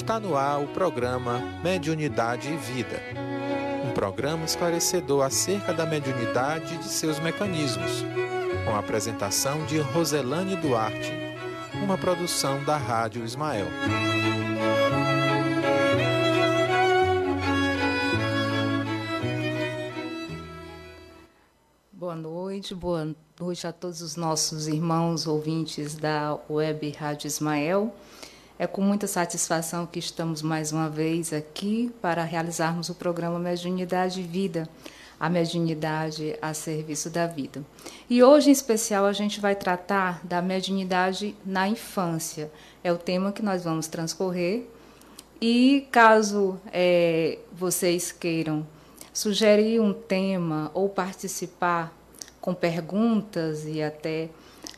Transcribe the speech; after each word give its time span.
Está 0.00 0.18
no 0.18 0.34
ar 0.34 0.62
o 0.62 0.66
programa 0.68 1.40
Mediunidade 1.62 2.50
e 2.50 2.56
Vida. 2.56 3.02
Um 3.86 3.92
programa 3.92 4.46
esclarecedor 4.46 5.22
acerca 5.22 5.74
da 5.74 5.84
mediunidade 5.84 6.74
e 6.74 6.78
de 6.78 6.86
seus 6.86 7.20
mecanismos. 7.20 8.02
Com 8.64 8.74
a 8.74 8.78
apresentação 8.78 9.66
de 9.66 9.78
Roselane 9.78 10.56
Duarte, 10.56 11.12
uma 11.84 11.98
produção 11.98 12.64
da 12.64 12.78
Rádio 12.78 13.22
Ismael. 13.22 13.66
Boa 21.92 22.16
noite, 22.16 22.74
boa 22.74 23.14
noite 23.38 23.66
a 23.66 23.72
todos 23.72 24.00
os 24.00 24.16
nossos 24.16 24.66
irmãos 24.66 25.26
ouvintes 25.26 25.94
da 25.94 26.38
Web 26.48 26.90
Rádio 26.98 27.26
Ismael. 27.26 27.94
É 28.60 28.66
com 28.66 28.82
muita 28.82 29.06
satisfação 29.06 29.86
que 29.86 29.98
estamos 29.98 30.42
mais 30.42 30.70
uma 30.70 30.86
vez 30.86 31.32
aqui 31.32 31.90
para 32.02 32.22
realizarmos 32.24 32.90
o 32.90 32.94
programa 32.94 33.38
Mediunidade 33.38 34.20
e 34.20 34.22
Vida, 34.22 34.68
a 35.18 35.30
mediunidade 35.30 36.36
a 36.42 36.52
serviço 36.52 37.08
da 37.08 37.26
vida. 37.26 37.64
E 38.10 38.22
hoje, 38.22 38.50
em 38.50 38.52
especial, 38.52 39.06
a 39.06 39.14
gente 39.14 39.40
vai 39.40 39.54
tratar 39.54 40.20
da 40.22 40.42
mediunidade 40.42 41.34
na 41.42 41.70
infância. 41.70 42.52
É 42.84 42.92
o 42.92 42.98
tema 42.98 43.32
que 43.32 43.40
nós 43.40 43.64
vamos 43.64 43.86
transcorrer. 43.86 44.64
E 45.40 45.88
caso 45.90 46.60
é, 46.70 47.38
vocês 47.50 48.12
queiram 48.12 48.66
sugerir 49.10 49.80
um 49.80 49.94
tema 49.94 50.70
ou 50.74 50.86
participar 50.86 51.96
com 52.42 52.52
perguntas 52.52 53.64
e 53.64 53.82
até 53.82 54.28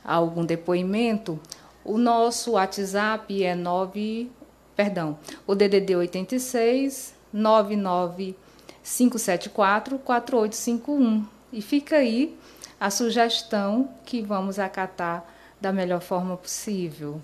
algum 0.04 0.44
depoimento, 0.44 1.36
o 1.84 1.98
nosso 1.98 2.52
WhatsApp 2.52 3.42
é 3.42 3.54
9, 3.54 4.30
perdão, 4.76 5.18
o 5.46 5.54
DDD 5.54 5.96
86 5.96 7.14
99 7.32 8.36
574 8.82 9.98
4851. 9.98 11.24
E 11.52 11.60
fica 11.60 11.96
aí 11.96 12.36
a 12.80 12.90
sugestão 12.90 13.88
que 14.04 14.22
vamos 14.22 14.58
acatar 14.58 15.24
da 15.60 15.72
melhor 15.72 16.00
forma 16.00 16.36
possível. 16.36 17.20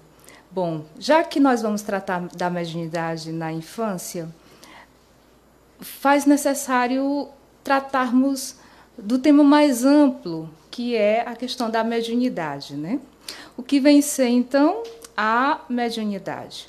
Bom, 0.51 0.85
já 0.99 1.23
que 1.25 1.41
nós 1.41 1.61
vamos 1.61 1.83
tratar 1.83 2.29
da 2.29 2.49
mediunidade 2.49 3.33
na 3.33 3.53
infância, 3.53 4.29
faz 5.81 6.25
necessário 6.25 7.29
tratarmos 7.63 8.57
do 8.97 9.19
tema 9.19 9.45
mais 9.45 9.85
amplo, 9.85 10.49
que 10.71 10.97
é 10.97 11.21
a 11.27 11.37
questão 11.37 11.71
da 11.71 11.85
mediunidade, 11.85 12.77
né? 12.77 13.01
O 13.59 13.63
que 13.65 13.81
vem 13.81 14.01
ser 14.01 14.29
então 14.29 14.85
a 15.17 15.63
mediunidade? 15.69 16.69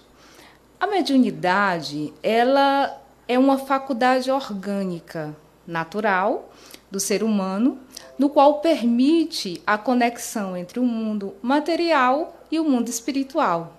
A 0.79 0.87
mediunidade, 0.87 2.11
ela 2.23 2.99
é 3.27 3.37
uma 3.37 3.59
faculdade 3.59 4.31
orgânica 4.31 5.37
natural 5.67 6.51
do 6.89 6.99
ser 6.99 7.21
humano, 7.21 7.77
no 8.17 8.27
qual 8.27 8.59
permite 8.59 9.61
a 9.67 9.77
conexão 9.77 10.57
entre 10.57 10.79
o 10.79 10.83
mundo 10.83 11.35
material 11.43 12.35
e 12.49 12.59
o 12.59 12.65
mundo 12.65 12.89
espiritual. 12.89 13.77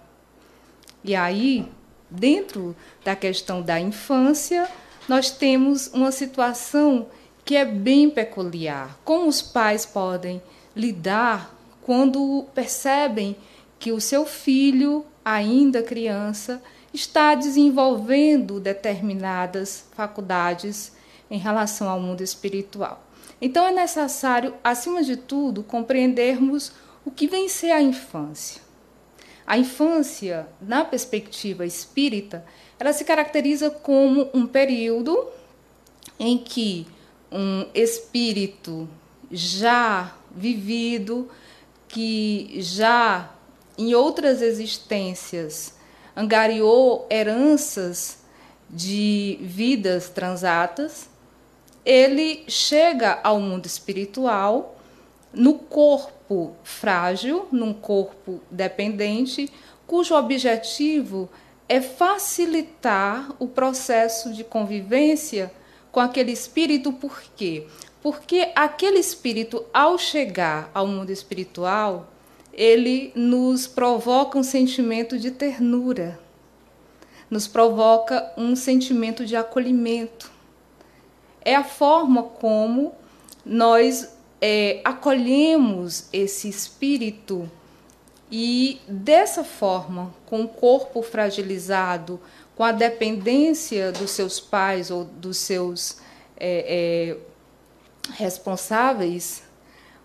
E 1.02 1.16
aí, 1.16 1.68
dentro 2.08 2.76
da 3.04 3.16
questão 3.16 3.60
da 3.60 3.80
infância, 3.80 4.68
nós 5.08 5.32
temos 5.32 5.88
uma 5.88 6.12
situação 6.12 7.08
que 7.44 7.56
é 7.56 7.64
bem 7.64 8.08
peculiar. 8.08 8.96
Como 9.04 9.26
os 9.26 9.42
pais 9.42 9.84
podem 9.84 10.40
lidar 10.76 11.59
quando 11.90 12.46
percebem 12.54 13.34
que 13.76 13.90
o 13.90 14.00
seu 14.00 14.24
filho, 14.24 15.04
ainda 15.24 15.82
criança, 15.82 16.62
está 16.94 17.34
desenvolvendo 17.34 18.60
determinadas 18.60 19.88
faculdades 19.96 20.92
em 21.28 21.36
relação 21.36 21.88
ao 21.88 21.98
mundo 21.98 22.22
espiritual. 22.22 23.04
Então 23.42 23.66
é 23.66 23.72
necessário, 23.72 24.54
acima 24.62 25.02
de 25.02 25.16
tudo, 25.16 25.64
compreendermos 25.64 26.70
o 27.04 27.10
que 27.10 27.26
vem 27.26 27.48
ser 27.48 27.72
a 27.72 27.82
infância. 27.82 28.62
A 29.44 29.58
infância, 29.58 30.46
na 30.60 30.84
perspectiva 30.84 31.66
espírita, 31.66 32.46
ela 32.78 32.92
se 32.92 33.04
caracteriza 33.04 33.68
como 33.68 34.30
um 34.32 34.46
período 34.46 35.26
em 36.20 36.38
que 36.38 36.86
um 37.32 37.66
espírito 37.74 38.88
já 39.28 40.14
vivido, 40.30 41.28
que 41.90 42.56
já 42.60 43.30
em 43.76 43.94
outras 43.94 44.40
existências 44.42 45.74
angariou 46.16 47.06
heranças 47.10 48.18
de 48.68 49.38
vidas 49.40 50.08
transatas, 50.08 51.08
ele 51.84 52.44
chega 52.46 53.18
ao 53.24 53.40
mundo 53.40 53.66
espiritual 53.66 54.76
no 55.32 55.54
corpo 55.54 56.54
frágil, 56.62 57.48
num 57.50 57.72
corpo 57.72 58.40
dependente, 58.50 59.50
cujo 59.86 60.14
objetivo 60.14 61.28
é 61.68 61.80
facilitar 61.80 63.32
o 63.38 63.48
processo 63.48 64.32
de 64.32 64.44
convivência 64.44 65.52
com 65.90 66.00
aquele 66.00 66.30
espírito, 66.30 66.92
por 66.92 67.22
quê? 67.36 67.66
Porque 68.02 68.50
aquele 68.54 68.98
espírito, 68.98 69.64
ao 69.72 69.98
chegar 69.98 70.70
ao 70.72 70.86
mundo 70.86 71.10
espiritual, 71.10 72.08
ele 72.52 73.12
nos 73.14 73.66
provoca 73.66 74.38
um 74.38 74.42
sentimento 74.42 75.18
de 75.18 75.30
ternura, 75.30 76.18
nos 77.28 77.46
provoca 77.46 78.32
um 78.36 78.56
sentimento 78.56 79.24
de 79.24 79.36
acolhimento. 79.36 80.30
É 81.42 81.54
a 81.54 81.64
forma 81.64 82.22
como 82.22 82.92
nós 83.44 84.14
é, 84.40 84.80
acolhemos 84.84 86.08
esse 86.12 86.48
espírito 86.48 87.50
e, 88.30 88.80
dessa 88.86 89.44
forma, 89.44 90.14
com 90.26 90.42
o 90.42 90.48
corpo 90.48 91.02
fragilizado, 91.02 92.20
com 92.56 92.64
a 92.64 92.72
dependência 92.72 93.92
dos 93.92 94.10
seus 94.10 94.38
pais 94.38 94.90
ou 94.90 95.04
dos 95.04 95.36
seus 95.36 95.98
é, 96.36 97.16
é, 97.16 97.29
responsáveis, 98.10 99.42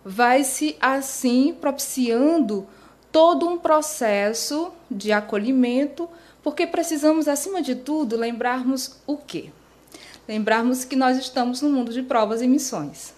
vai-se 0.03 0.77
assim 0.79 1.55
propiciando 1.59 2.67
todo 3.11 3.47
um 3.47 3.57
processo 3.57 4.71
de 4.89 5.11
acolhimento, 5.11 6.09
porque 6.43 6.67
precisamos, 6.67 7.27
acima 7.27 7.61
de 7.61 7.75
tudo, 7.75 8.15
lembrarmos 8.15 8.97
o 9.07 9.17
quê? 9.17 9.51
Lembrarmos 10.27 10.83
que 10.83 10.95
nós 10.95 11.17
estamos 11.17 11.61
no 11.61 11.69
mundo 11.69 11.91
de 11.93 12.03
provas 12.03 12.41
e 12.41 12.47
missões. 12.47 13.13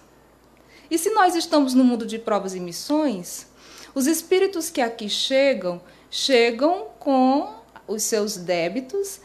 E 0.90 0.96
se 0.96 1.10
nós 1.10 1.34
estamos 1.34 1.74
no 1.74 1.84
mundo 1.84 2.06
de 2.06 2.18
provas 2.18 2.54
e 2.54 2.60
missões, 2.60 3.46
os 3.94 4.06
espíritos 4.06 4.70
que 4.70 4.80
aqui 4.80 5.08
chegam, 5.08 5.80
chegam 6.10 6.86
com 6.98 7.52
os 7.86 8.02
seus 8.02 8.36
débitos 8.36 9.20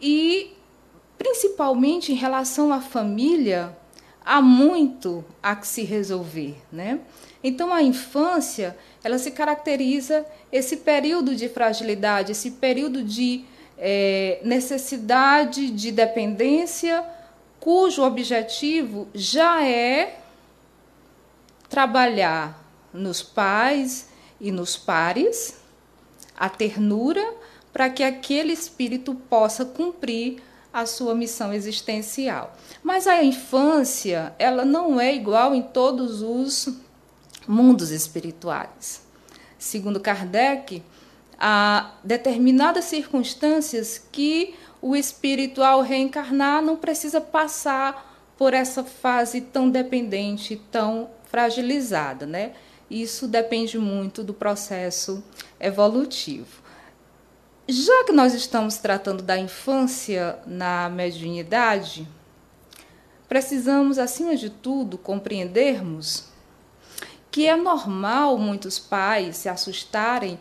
e, 0.00 0.54
principalmente 1.16 2.12
em 2.12 2.16
relação 2.16 2.72
à 2.72 2.80
família, 2.80 3.76
há 4.24 4.40
muito 4.40 5.24
a 5.42 5.56
que 5.56 5.66
se 5.66 5.82
resolver, 5.82 6.56
né? 6.70 7.00
Então 7.42 7.72
a 7.72 7.82
infância, 7.82 8.76
ela 9.02 9.18
se 9.18 9.30
caracteriza 9.30 10.26
esse 10.50 10.78
período 10.78 11.34
de 11.34 11.48
fragilidade, 11.48 12.32
esse 12.32 12.52
período 12.52 13.02
de 13.02 13.44
é, 13.78 14.40
necessidade 14.42 15.70
de 15.70 15.92
dependência, 15.92 17.04
cujo 17.60 18.02
objetivo 18.02 19.08
já 19.14 19.64
é 19.64 20.18
trabalhar 21.68 22.64
nos 22.92 23.22
pais 23.22 24.08
e 24.40 24.50
nos 24.50 24.76
pares 24.76 25.60
a 26.36 26.48
ternura 26.48 27.34
para 27.72 27.90
que 27.90 28.02
aquele 28.02 28.52
espírito 28.52 29.14
possa 29.14 29.64
cumprir 29.64 30.42
a 30.72 30.86
sua 30.86 31.14
missão 31.14 31.52
existencial. 31.52 32.56
Mas 32.82 33.06
a 33.06 33.22
infância, 33.22 34.34
ela 34.38 34.64
não 34.64 35.00
é 35.00 35.14
igual 35.14 35.54
em 35.54 35.62
todos 35.62 36.22
os 36.22 36.68
mundos 37.46 37.90
espirituais. 37.90 39.02
Segundo 39.58 39.98
Kardec, 39.98 40.82
há 41.38 41.92
determinadas 42.04 42.84
circunstâncias 42.84 44.00
que 44.12 44.54
o 44.80 44.94
espírito, 44.94 45.62
ao 45.62 45.82
reencarnar, 45.82 46.62
não 46.62 46.76
precisa 46.76 47.20
passar 47.20 48.32
por 48.36 48.54
essa 48.54 48.84
fase 48.84 49.40
tão 49.40 49.68
dependente, 49.68 50.60
tão 50.70 51.10
fragilizada, 51.28 52.24
né? 52.24 52.52
Isso 52.88 53.26
depende 53.26 53.78
muito 53.78 54.22
do 54.22 54.32
processo 54.32 55.22
evolutivo. 55.58 56.67
Já 57.70 58.04
que 58.04 58.12
nós 58.12 58.32
estamos 58.32 58.78
tratando 58.78 59.22
da 59.22 59.38
infância 59.38 60.38
na 60.46 60.88
mediunidade, 60.88 62.08
precisamos, 63.28 63.98
acima 63.98 64.34
de 64.34 64.48
tudo, 64.48 64.96
compreendermos 64.96 66.24
que 67.30 67.46
é 67.46 67.54
normal 67.54 68.38
muitos 68.38 68.78
pais 68.78 69.36
se 69.36 69.50
assustarem 69.50 70.40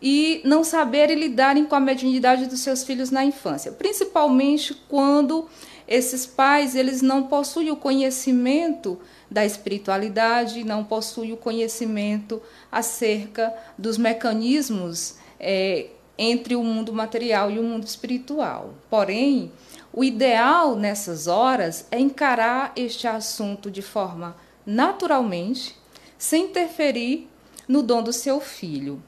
e 0.00 0.40
não 0.44 0.62
saberem 0.62 1.18
lidarem 1.18 1.64
com 1.64 1.74
a 1.74 1.80
mediunidade 1.80 2.46
dos 2.46 2.60
seus 2.60 2.84
filhos 2.84 3.10
na 3.10 3.24
infância, 3.24 3.72
principalmente 3.72 4.72
quando 4.88 5.48
esses 5.88 6.26
pais 6.26 6.76
eles 6.76 7.02
não 7.02 7.24
possuem 7.24 7.72
o 7.72 7.76
conhecimento 7.76 9.00
da 9.28 9.44
espiritualidade, 9.44 10.62
não 10.62 10.84
possuem 10.84 11.32
o 11.32 11.36
conhecimento 11.36 12.40
acerca 12.70 13.52
dos 13.76 13.98
mecanismos 13.98 15.16
é, 15.40 15.88
entre 16.18 16.56
o 16.56 16.64
mundo 16.64 16.92
material 16.92 17.50
e 17.50 17.58
o 17.58 17.62
mundo 17.62 17.86
espiritual. 17.86 18.74
Porém, 18.90 19.52
o 19.92 20.02
ideal 20.02 20.74
nessas 20.74 21.28
horas 21.28 21.86
é 21.90 21.98
encarar 21.98 22.72
este 22.74 23.06
assunto 23.06 23.70
de 23.70 23.80
forma 23.80 24.36
naturalmente, 24.66 25.76
sem 26.18 26.46
interferir 26.46 27.28
no 27.66 27.82
dom 27.82 28.02
do 28.02 28.12
seu 28.12 28.40
filho. 28.40 29.02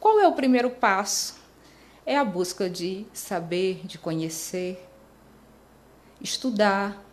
Qual 0.00 0.18
é 0.18 0.26
o 0.26 0.32
primeiro 0.32 0.70
passo? 0.70 1.36
É 2.06 2.16
a 2.16 2.24
busca 2.24 2.70
de 2.70 3.06
saber, 3.12 3.82
de 3.84 3.98
conhecer, 3.98 4.88
estudar, 6.20 7.04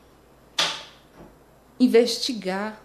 investigar. 1.80 2.82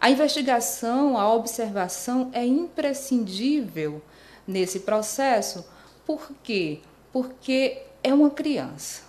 A 0.00 0.10
investigação, 0.10 1.18
a 1.18 1.32
observação 1.32 2.30
é 2.32 2.46
imprescindível 2.46 4.02
nesse 4.48 4.80
processo. 4.80 5.64
Por 6.06 6.32
quê? 6.42 6.80
Porque 7.12 7.82
é 8.02 8.14
uma 8.14 8.30
criança 8.30 9.02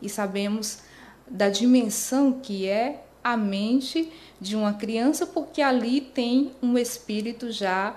e 0.00 0.08
sabemos 0.08 0.80
da 1.26 1.48
dimensão 1.48 2.34
que 2.40 2.68
é 2.68 3.02
a 3.24 3.36
mente 3.36 4.12
de 4.40 4.54
uma 4.54 4.74
criança, 4.74 5.26
porque 5.26 5.60
ali 5.60 6.00
tem 6.00 6.52
um 6.62 6.78
espírito 6.78 7.50
já 7.50 7.96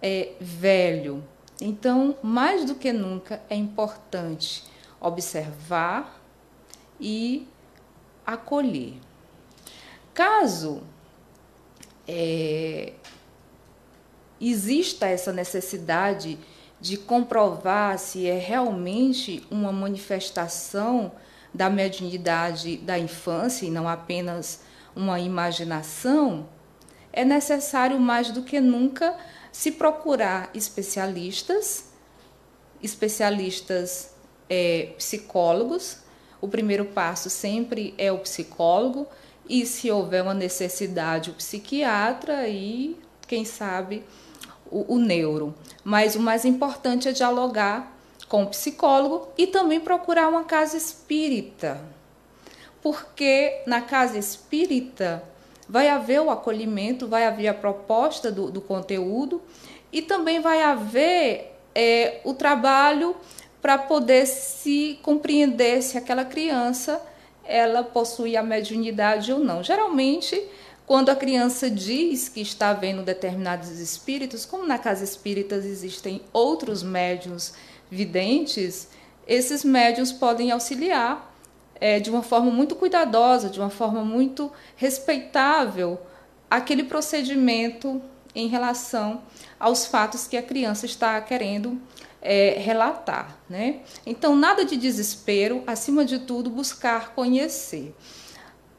é, 0.00 0.32
velho. 0.40 1.22
Então, 1.60 2.16
mais 2.22 2.64
do 2.64 2.74
que 2.74 2.92
nunca, 2.92 3.42
é 3.50 3.54
importante 3.54 4.64
observar 4.98 6.22
e 6.98 7.46
acolher. 8.24 8.94
Caso 10.14 10.82
é, 12.08 12.94
exista 14.50 15.06
essa 15.06 15.32
necessidade 15.32 16.38
de 16.80 16.96
comprovar 16.96 17.98
se 17.98 18.26
é 18.26 18.36
realmente 18.36 19.46
uma 19.50 19.70
manifestação 19.70 21.12
da 21.54 21.70
mediunidade 21.70 22.78
da 22.78 22.98
infância 22.98 23.66
e 23.66 23.70
não 23.70 23.88
apenas 23.88 24.62
uma 24.96 25.20
imaginação, 25.20 26.48
é 27.12 27.24
necessário 27.24 28.00
mais 28.00 28.30
do 28.30 28.42
que 28.42 28.60
nunca 28.60 29.16
se 29.52 29.72
procurar 29.72 30.50
especialistas, 30.54 31.90
especialistas 32.82 34.14
é, 34.48 34.92
psicólogos. 34.96 35.98
O 36.40 36.48
primeiro 36.48 36.86
passo 36.86 37.30
sempre 37.30 37.94
é 37.98 38.10
o 38.10 38.18
psicólogo, 38.18 39.06
e 39.48 39.66
se 39.66 39.90
houver 39.90 40.22
uma 40.22 40.34
necessidade, 40.34 41.30
o 41.30 41.34
psiquiatra 41.34 42.48
e, 42.48 42.96
quem 43.26 43.44
sabe, 43.44 44.04
o, 44.72 44.94
o 44.94 44.98
neuro. 44.98 45.54
Mas 45.84 46.16
o 46.16 46.20
mais 46.20 46.44
importante 46.44 47.08
é 47.08 47.12
dialogar 47.12 47.96
com 48.28 48.44
o 48.44 48.46
psicólogo 48.46 49.28
e 49.36 49.46
também 49.46 49.78
procurar 49.78 50.28
uma 50.28 50.44
casa 50.44 50.76
espírita. 50.76 51.80
Porque 52.80 53.62
na 53.66 53.82
casa 53.82 54.18
espírita 54.18 55.22
vai 55.68 55.88
haver 55.88 56.20
o 56.20 56.30
acolhimento, 56.30 57.06
vai 57.06 57.26
haver 57.26 57.48
a 57.48 57.54
proposta 57.54 58.32
do, 58.32 58.50
do 58.50 58.60
conteúdo 58.60 59.40
e 59.92 60.02
também 60.02 60.40
vai 60.40 60.62
haver 60.62 61.54
é, 61.74 62.20
o 62.24 62.34
trabalho 62.34 63.14
para 63.60 63.78
poder 63.78 64.26
se 64.26 64.98
compreender 65.02 65.82
se 65.82 65.96
aquela 65.96 66.24
criança 66.24 67.00
ela 67.44 67.82
possui 67.82 68.36
a 68.36 68.42
mediunidade 68.42 69.32
ou 69.32 69.38
não. 69.38 69.62
Geralmente, 69.62 70.42
quando 70.86 71.10
a 71.10 71.16
criança 71.16 71.70
diz 71.70 72.28
que 72.28 72.40
está 72.40 72.72
vendo 72.72 73.02
determinados 73.02 73.70
espíritos, 73.78 74.44
como 74.44 74.66
na 74.66 74.78
casa 74.78 75.04
espírita 75.04 75.54
existem 75.54 76.22
outros 76.32 76.82
médiuns 76.82 77.52
videntes, 77.90 78.88
esses 79.26 79.64
médiuns 79.64 80.12
podem 80.12 80.50
auxiliar 80.50 81.32
é, 81.80 81.98
de 81.98 82.10
uma 82.10 82.22
forma 82.22 82.50
muito 82.50 82.74
cuidadosa, 82.74 83.48
de 83.48 83.58
uma 83.58 83.70
forma 83.70 84.04
muito 84.04 84.52
respeitável, 84.76 86.00
aquele 86.50 86.84
procedimento 86.84 88.02
em 88.34 88.48
relação 88.48 89.22
aos 89.58 89.86
fatos 89.86 90.26
que 90.26 90.36
a 90.36 90.42
criança 90.42 90.86
está 90.86 91.20
querendo 91.20 91.80
é, 92.20 92.56
relatar. 92.58 93.36
Né? 93.48 93.80
Então, 94.06 94.36
nada 94.36 94.64
de 94.64 94.76
desespero, 94.76 95.62
acima 95.66 96.04
de 96.04 96.20
tudo, 96.20 96.50
buscar 96.50 97.14
conhecer. 97.14 97.94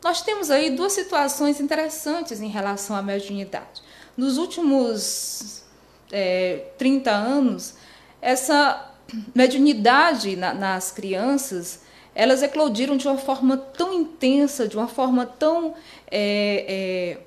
Nós 0.03 0.21
temos 0.21 0.51
aí 0.51 0.69
duas 0.69 0.93
situações 0.93 1.61
interessantes 1.61 2.41
em 2.41 2.49
relação 2.49 2.95
à 2.95 3.01
mediunidade. 3.01 3.81
Nos 4.17 4.37
últimos 4.37 5.63
é, 6.11 6.67
30 6.77 7.09
anos, 7.09 7.75
essa 8.21 8.91
mediunidade 9.33 10.35
na, 10.35 10.53
nas 10.53 10.91
crianças 10.91 11.81
elas 12.15 12.43
eclodiram 12.43 12.95
de 12.95 13.07
uma 13.07 13.17
forma 13.17 13.57
tão 13.57 13.93
intensa, 13.93 14.67
de 14.67 14.77
uma 14.77 14.87
forma 14.87 15.25
tão 15.25 15.73
é, 16.11 16.65
é, 16.67 17.17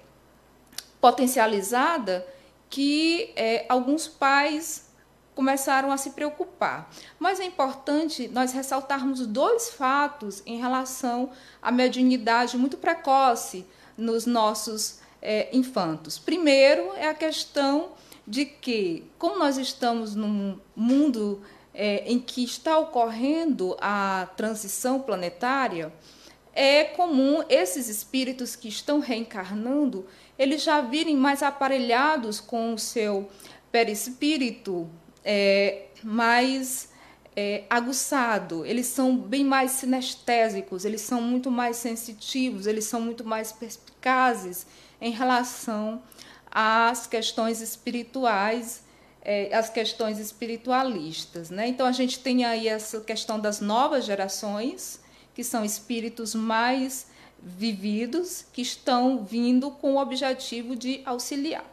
potencializada, 1.00 2.26
que 2.70 3.32
é, 3.34 3.64
alguns 3.69 4.06
pais 4.06 4.86
começaram 5.37 5.93
a 5.93 5.99
se 5.99 6.11
preocupar. 6.11 6.91
Mas 7.21 7.38
é 7.38 7.44
importante 7.44 8.27
nós 8.27 8.53
ressaltarmos 8.53 9.25
dois 9.27 9.69
fatos 9.69 10.43
em 10.47 10.59
relação 10.59 11.31
à 11.61 11.71
mediunidade 11.71 12.56
muito 12.56 12.79
precoce 12.79 13.67
nos 13.99 14.25
nossos 14.25 14.99
é, 15.21 15.55
infantos. 15.55 16.19
Primeiro 16.19 16.91
é 16.94 17.09
a 17.09 17.15
questão 17.15 17.91
de 18.27 18.47
que, 18.47 19.05
como 19.19 19.38
nós 19.38 19.59
estamos 19.59 20.15
num 20.15 20.59
mundo 20.75 21.43
é, 21.75 22.03
em 22.11 22.19
que 22.19 22.43
está 22.43 22.79
ocorrendo 22.79 23.77
a 23.79 24.29
transição 24.38 25.00
planetária, 25.00 25.93
é 26.55 26.83
comum 26.83 27.44
esses 27.50 27.91
espíritos 27.91 28.56
que 28.56 28.69
estão 28.69 29.00
reencarnando, 29.00 30.07
eles 30.38 30.62
já 30.62 30.81
virem 30.81 31.14
mais 31.14 31.43
aparelhados 31.43 32.40
com 32.40 32.73
o 32.73 32.78
seu 32.78 33.28
perispírito 33.71 34.90
é, 35.26 35.87
mais 36.04 36.88
é, 37.35 37.64
aguçado, 37.68 38.64
eles 38.64 38.87
são 38.87 39.16
bem 39.16 39.45
mais 39.45 39.73
sinestésicos, 39.73 40.85
eles 40.85 41.00
são 41.00 41.21
muito 41.21 41.50
mais 41.50 41.76
sensitivos, 41.76 42.66
eles 42.66 42.85
são 42.85 43.00
muito 43.00 43.25
mais 43.25 43.50
perspicazes 43.50 44.66
em 45.00 45.11
relação 45.11 46.00
às 46.50 47.06
questões 47.06 47.61
espirituais 47.61 48.87
é, 49.26 49.52
as 49.52 49.68
questões 49.68 50.21
espiritualistas. 50.21 51.50
Né? 51.50 51.66
Então, 51.66 51.85
a 51.85 51.90
gente 51.90 52.21
tem 52.21 52.45
aí 52.45 52.68
essa 52.68 53.00
questão 53.00 53.40
das 53.40 53.61
novas 53.61 54.04
gerações, 54.04 55.00
que 55.35 55.42
são 55.42 55.64
espíritos 55.64 56.33
mais 56.33 57.09
vividos, 57.42 58.47
que 58.52 58.62
estão 58.62 59.25
vindo 59.25 59.73
com 59.73 59.95
o 59.95 59.99
objetivo 60.00 60.76
de 60.76 61.02
auxiliar. 61.04 61.64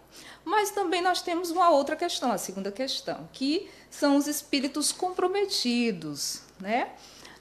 Mas 0.45 0.71
também 0.71 1.01
nós 1.01 1.21
temos 1.21 1.51
uma 1.51 1.69
outra 1.69 1.95
questão, 1.95 2.31
a 2.31 2.38
segunda 2.38 2.71
questão, 2.71 3.29
que 3.31 3.69
são 3.89 4.17
os 4.17 4.27
espíritos 4.27 4.91
comprometidos. 4.91 6.41
Né? 6.59 6.89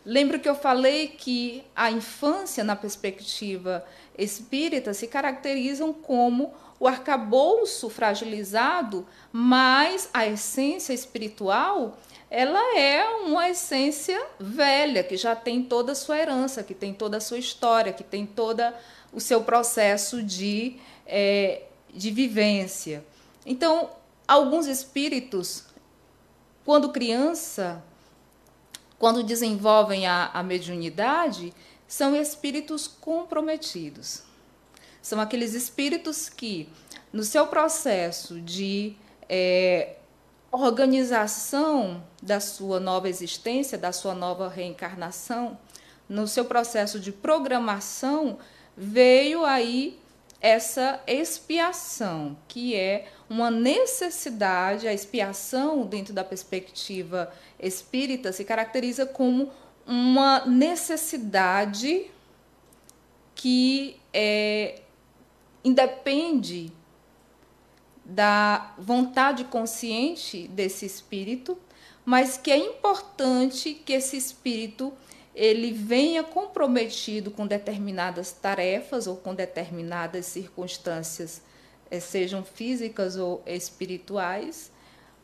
Lembro 0.04 0.38
que 0.38 0.48
eu 0.48 0.54
falei 0.54 1.08
que 1.08 1.64
a 1.74 1.90
infância, 1.90 2.62
na 2.62 2.76
perspectiva 2.76 3.84
espírita, 4.16 4.92
se 4.92 5.06
caracterizam 5.06 5.92
como 5.92 6.52
o 6.78 6.88
arcabouço 6.88 7.88
fragilizado, 7.88 9.06
mas 9.30 10.10
a 10.12 10.26
essência 10.26 10.92
espiritual, 10.92 11.96
ela 12.28 12.76
é 12.76 13.04
uma 13.24 13.48
essência 13.48 14.20
velha, 14.40 15.04
que 15.04 15.16
já 15.16 15.36
tem 15.36 15.62
toda 15.62 15.92
a 15.92 15.94
sua 15.94 16.18
herança, 16.18 16.62
que 16.62 16.74
tem 16.74 16.92
toda 16.92 17.18
a 17.18 17.20
sua 17.20 17.38
história, 17.38 17.92
que 17.92 18.02
tem 18.02 18.26
todo 18.26 18.62
o 19.12 19.20
seu 19.20 19.44
processo 19.44 20.22
de, 20.22 20.76
é, 21.06 21.62
de 21.92 22.10
vivência. 22.10 23.04
Então, 23.44 23.90
alguns 24.26 24.66
espíritos, 24.66 25.64
quando 26.64 26.90
criança, 26.90 27.82
quando 28.98 29.22
desenvolvem 29.22 30.06
a, 30.06 30.30
a 30.32 30.42
mediunidade, 30.42 31.52
são 31.86 32.16
espíritos 32.16 32.86
comprometidos. 32.86 34.22
São 35.02 35.20
aqueles 35.20 35.54
espíritos 35.54 36.28
que, 36.28 36.68
no 37.12 37.24
seu 37.24 37.46
processo 37.48 38.40
de 38.40 38.94
é, 39.28 39.96
organização 40.52 42.02
da 42.22 42.38
sua 42.38 42.78
nova 42.78 43.08
existência, 43.08 43.76
da 43.76 43.90
sua 43.90 44.14
nova 44.14 44.48
reencarnação, 44.48 45.58
no 46.08 46.28
seu 46.28 46.44
processo 46.44 47.00
de 47.00 47.10
programação, 47.10 48.38
veio 48.76 49.44
aí 49.44 49.98
essa 50.42 51.00
expiação, 51.06 52.36
que 52.48 52.74
é 52.74 53.08
uma 53.30 53.48
necessidade, 53.48 54.88
a 54.88 54.92
expiação, 54.92 55.86
dentro 55.86 56.12
da 56.12 56.24
perspectiva 56.24 57.32
espírita, 57.60 58.32
se 58.32 58.44
caracteriza 58.44 59.06
como 59.06 59.52
uma 59.86 60.44
necessidade 60.44 62.10
que 63.36 64.00
é, 64.12 64.80
independe 65.64 66.72
da 68.04 68.74
vontade 68.76 69.44
consciente 69.44 70.48
desse 70.48 70.84
espírito, 70.84 71.56
mas 72.04 72.36
que 72.36 72.50
é 72.50 72.56
importante 72.56 73.74
que 73.74 73.92
esse 73.92 74.16
espírito 74.16 74.92
ele 75.34 75.72
venha 75.72 76.22
comprometido 76.22 77.30
com 77.30 77.46
determinadas 77.46 78.32
tarefas 78.32 79.06
ou 79.06 79.16
com 79.16 79.34
determinadas 79.34 80.26
circunstâncias, 80.26 81.42
eh, 81.90 82.00
sejam 82.00 82.44
físicas 82.44 83.16
ou 83.16 83.42
espirituais, 83.46 84.70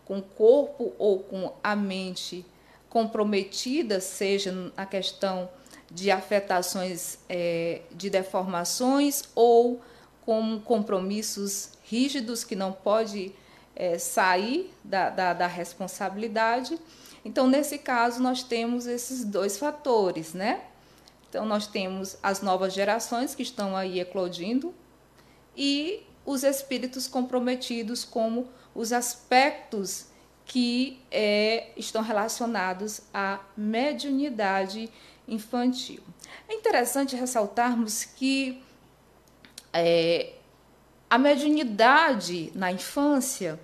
com 0.05 0.19
o 0.19 0.23
corpo 0.23 0.95
ou 0.99 1.21
com 1.21 1.53
a 1.63 1.77
mente 1.77 2.45
comprometida, 2.89 4.01
seja 4.01 4.51
na 4.75 4.87
questão 4.87 5.51
de 5.91 6.11
afetações 6.11 7.19
é, 7.29 7.83
de 7.93 8.11
deformações 8.11 9.25
ou 9.35 9.81
com 10.25 10.61
compromissos 10.61 11.71
rígidos 11.85 12.45
que 12.45 12.55
não 12.55 12.73
pode 12.73 13.33
é, 13.75 13.99
sair 13.99 14.73
da, 14.85 15.09
da, 15.11 15.33
da 15.33 15.47
responsabilidade. 15.47 16.79
Então, 17.25 17.47
nesse 17.47 17.79
caso, 17.79 18.23
nós 18.23 18.43
temos 18.43 18.87
esses 18.87 19.25
dois 19.25 19.59
fatores, 19.59 20.35
né? 20.35 20.63
Então, 21.29 21.45
nós 21.45 21.67
temos 21.67 22.17
as 22.23 22.41
novas 22.41 22.73
gerações 22.73 23.35
que 23.35 23.43
estão 23.43 23.77
aí 23.77 24.01
eclodindo 24.01 24.75
e 25.57 26.03
os 26.25 26.43
espíritos 26.43 27.07
comprometidos 27.07 28.05
como 28.05 28.49
os 28.75 28.93
aspectos 28.93 30.07
que 30.45 30.99
é, 31.11 31.69
estão 31.77 32.03
relacionados 32.03 33.03
à 33.13 33.41
mediunidade 33.57 34.91
infantil. 35.27 36.03
É 36.49 36.55
interessante 36.55 37.15
ressaltarmos 37.15 38.05
que 38.05 38.63
é, 39.73 40.33
a 41.11 41.19
mediunidade 41.19 42.51
na 42.55 42.73
infância, 42.73 43.61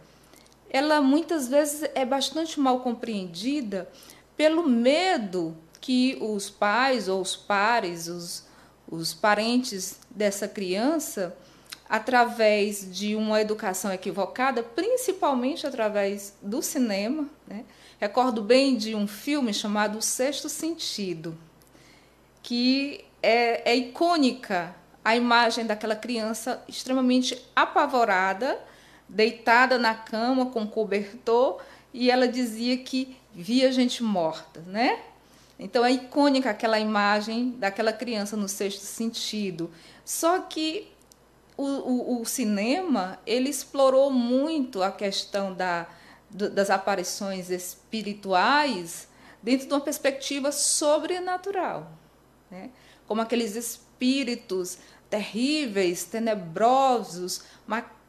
ela 0.75 1.01
muitas 1.01 1.47
vezes 1.47 1.89
é 1.95 2.05
bastante 2.05 2.59
mal 2.59 2.81
compreendida 2.81 3.89
pelo 4.37 4.69
medo 4.69 5.57
que 5.81 6.19
os 6.21 6.51
pais 6.51 7.07
ou 7.09 7.21
os 7.21 7.37
pares, 7.37 8.09
os, 8.09 8.45
os 8.89 9.15
parentes 9.15 10.01
dessa 10.11 10.49
criança 10.49 11.37
através 11.89 12.93
de 12.93 13.15
uma 13.15 13.41
educação 13.41 13.93
equivocada, 13.93 14.65
principalmente 14.65 15.65
através 15.65 16.35
do 16.43 16.61
cinema. 16.61 17.29
Né? 17.47 17.65
Recordo 18.01 18.43
bem 18.43 18.77
de 18.77 18.97
um 18.97 19.07
filme 19.07 19.55
chamado 19.55 20.03
Sexto 20.03 20.49
Sentido, 20.49 21.39
que 22.43 23.05
é, 23.23 23.71
é 23.71 23.77
icônica 23.77 24.75
a 25.05 25.15
imagem 25.15 25.67
daquela 25.67 25.95
criança 25.95 26.65
extremamente 26.67 27.41
apavorada, 27.55 28.59
deitada 29.09 29.79
na 29.79 29.95
cama 29.95 30.47
com 30.47 30.67
cobertor, 30.67 31.61
e 31.93 32.11
ela 32.11 32.27
dizia 32.27 32.77
que 32.79 33.17
via 33.33 33.71
gente 33.73 34.03
morta, 34.03 34.61
né? 34.67 35.01
Então 35.59 35.85
é 35.85 35.93
icônica 35.93 36.51
aquela 36.51 36.79
imagem 36.81 37.51
daquela 37.53 37.93
criança 37.93 38.37
no 38.37 38.49
sexto 38.49 38.83
sentido. 38.83 39.71
Só 40.05 40.41
que 40.41 40.93
o, 41.57 41.65
o, 41.65 42.21
o 42.21 42.25
cinema 42.25 43.19
ele 43.25 43.49
explorou 43.49 44.11
muito 44.11 44.83
a 44.83 44.91
questão 44.91 45.55
da, 45.55 45.87
do, 46.29 46.51
das 46.51 46.71
aparições 46.71 47.51
espirituais 47.51 49.09
dentro 49.41 49.69
de 49.69 49.73
uma 49.73 49.81
perspectiva 49.81 50.51
sobrenatural, 50.51 51.93
né? 52.51 52.71
como 53.07 53.21
aqueles 53.21 53.55
espíritos 53.55 54.79
terríveis, 55.09 56.05
tenebrosos, 56.05 57.43
macabros 57.67 58.04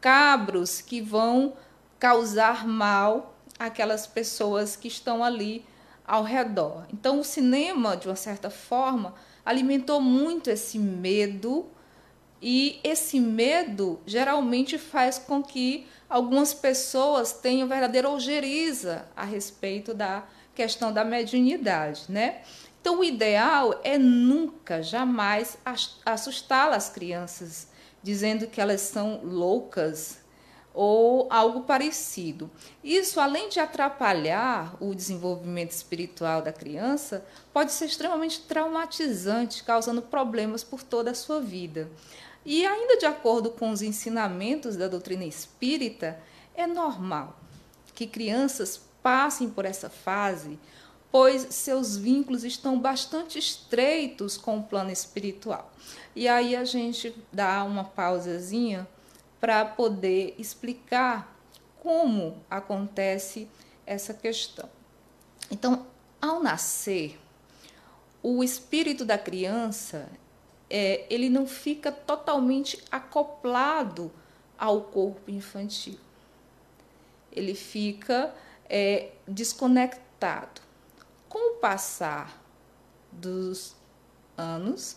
que 0.86 1.00
vão 1.00 1.54
causar 1.98 2.66
mal 2.66 3.36
àquelas 3.58 4.06
pessoas 4.06 4.76
que 4.76 4.88
estão 4.88 5.24
ali 5.24 5.64
ao 6.06 6.22
redor. 6.22 6.86
Então, 6.92 7.20
o 7.20 7.24
cinema, 7.24 7.96
de 7.96 8.06
uma 8.06 8.16
certa 8.16 8.48
forma, 8.48 9.14
alimentou 9.44 10.00
muito 10.00 10.48
esse 10.50 10.78
medo 10.78 11.66
e 12.40 12.78
esse 12.84 13.18
medo 13.18 13.98
geralmente 14.06 14.78
faz 14.78 15.18
com 15.18 15.42
que 15.42 15.86
algumas 16.08 16.54
pessoas 16.54 17.32
tenham 17.32 17.66
verdadeira 17.66 18.08
ojeriza 18.08 19.08
a 19.16 19.24
respeito 19.24 19.92
da 19.92 20.24
questão 20.54 20.92
da 20.92 21.04
mediunidade, 21.04 22.04
né? 22.08 22.42
Então, 22.80 23.00
o 23.00 23.04
ideal 23.04 23.80
é 23.82 23.98
nunca, 23.98 24.80
jamais 24.80 25.58
assustar 26.04 26.72
as 26.72 26.88
crianças, 26.88 27.68
dizendo 28.06 28.46
que 28.46 28.60
elas 28.60 28.82
são 28.82 29.20
loucas 29.24 30.18
ou 30.72 31.26
algo 31.28 31.62
parecido. 31.62 32.48
Isso, 32.84 33.18
além 33.18 33.48
de 33.48 33.58
atrapalhar 33.58 34.76
o 34.80 34.94
desenvolvimento 34.94 35.72
espiritual 35.72 36.40
da 36.40 36.52
criança, 36.52 37.26
pode 37.52 37.72
ser 37.72 37.86
extremamente 37.86 38.42
traumatizante, 38.42 39.64
causando 39.64 40.00
problemas 40.02 40.62
por 40.62 40.84
toda 40.84 41.10
a 41.10 41.14
sua 41.14 41.40
vida. 41.40 41.90
E 42.44 42.64
ainda 42.64 42.96
de 42.96 43.06
acordo 43.06 43.50
com 43.50 43.70
os 43.70 43.82
ensinamentos 43.82 44.76
da 44.76 44.86
doutrina 44.86 45.24
espírita, 45.24 46.16
é 46.54 46.64
normal 46.64 47.36
que 47.92 48.06
crianças 48.06 48.80
passem 49.02 49.50
por 49.50 49.64
essa 49.64 49.90
fase, 49.90 50.60
pois 51.16 51.46
seus 51.48 51.96
vínculos 51.96 52.44
estão 52.44 52.78
bastante 52.78 53.38
estreitos 53.38 54.36
com 54.36 54.58
o 54.58 54.62
plano 54.62 54.90
espiritual. 54.90 55.72
E 56.14 56.28
aí 56.28 56.54
a 56.54 56.62
gente 56.62 57.16
dá 57.32 57.64
uma 57.64 57.84
pausazinha 57.84 58.86
para 59.40 59.64
poder 59.64 60.34
explicar 60.36 61.34
como 61.80 62.36
acontece 62.50 63.48
essa 63.86 64.12
questão. 64.12 64.68
Então, 65.50 65.86
ao 66.20 66.42
nascer, 66.42 67.18
o 68.22 68.44
espírito 68.44 69.02
da 69.02 69.16
criança 69.16 70.10
é, 70.68 71.06
ele 71.08 71.30
não 71.30 71.46
fica 71.46 71.90
totalmente 71.90 72.84
acoplado 72.92 74.12
ao 74.58 74.82
corpo 74.82 75.30
infantil. 75.30 75.98
Ele 77.32 77.54
fica 77.54 78.34
é, 78.68 79.12
desconectado. 79.26 80.65
Com 81.36 81.52
o 81.52 81.56
passar 81.56 82.42
dos 83.12 83.76
anos, 84.38 84.96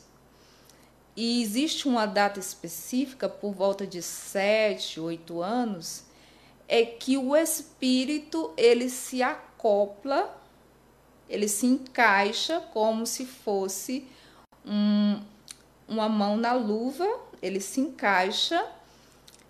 e 1.13 1.41
existe 1.41 1.86
uma 1.86 2.05
data 2.05 2.39
específica, 2.39 3.27
por 3.27 3.51
volta 3.51 3.86
de 3.86 4.01
sete, 4.01 5.01
oito 5.01 5.41
anos, 5.41 6.05
é 6.65 6.86
que 6.86 7.17
o 7.17 7.36
espírito 7.36 8.53
ele 8.55 8.89
se 8.89 9.22
acopla, 9.22 10.34
ele 11.27 11.50
se 11.50 11.65
encaixa 11.65 12.62
como 12.72 13.05
se 13.05 13.25
fosse 13.25 14.08
um, 14.65 15.22
uma 15.89 16.08
mão 16.08 16.38
na 16.38 16.53
luva, 16.53 17.05
ele 17.41 17.60
se 17.60 17.81
encaixa 17.81 18.65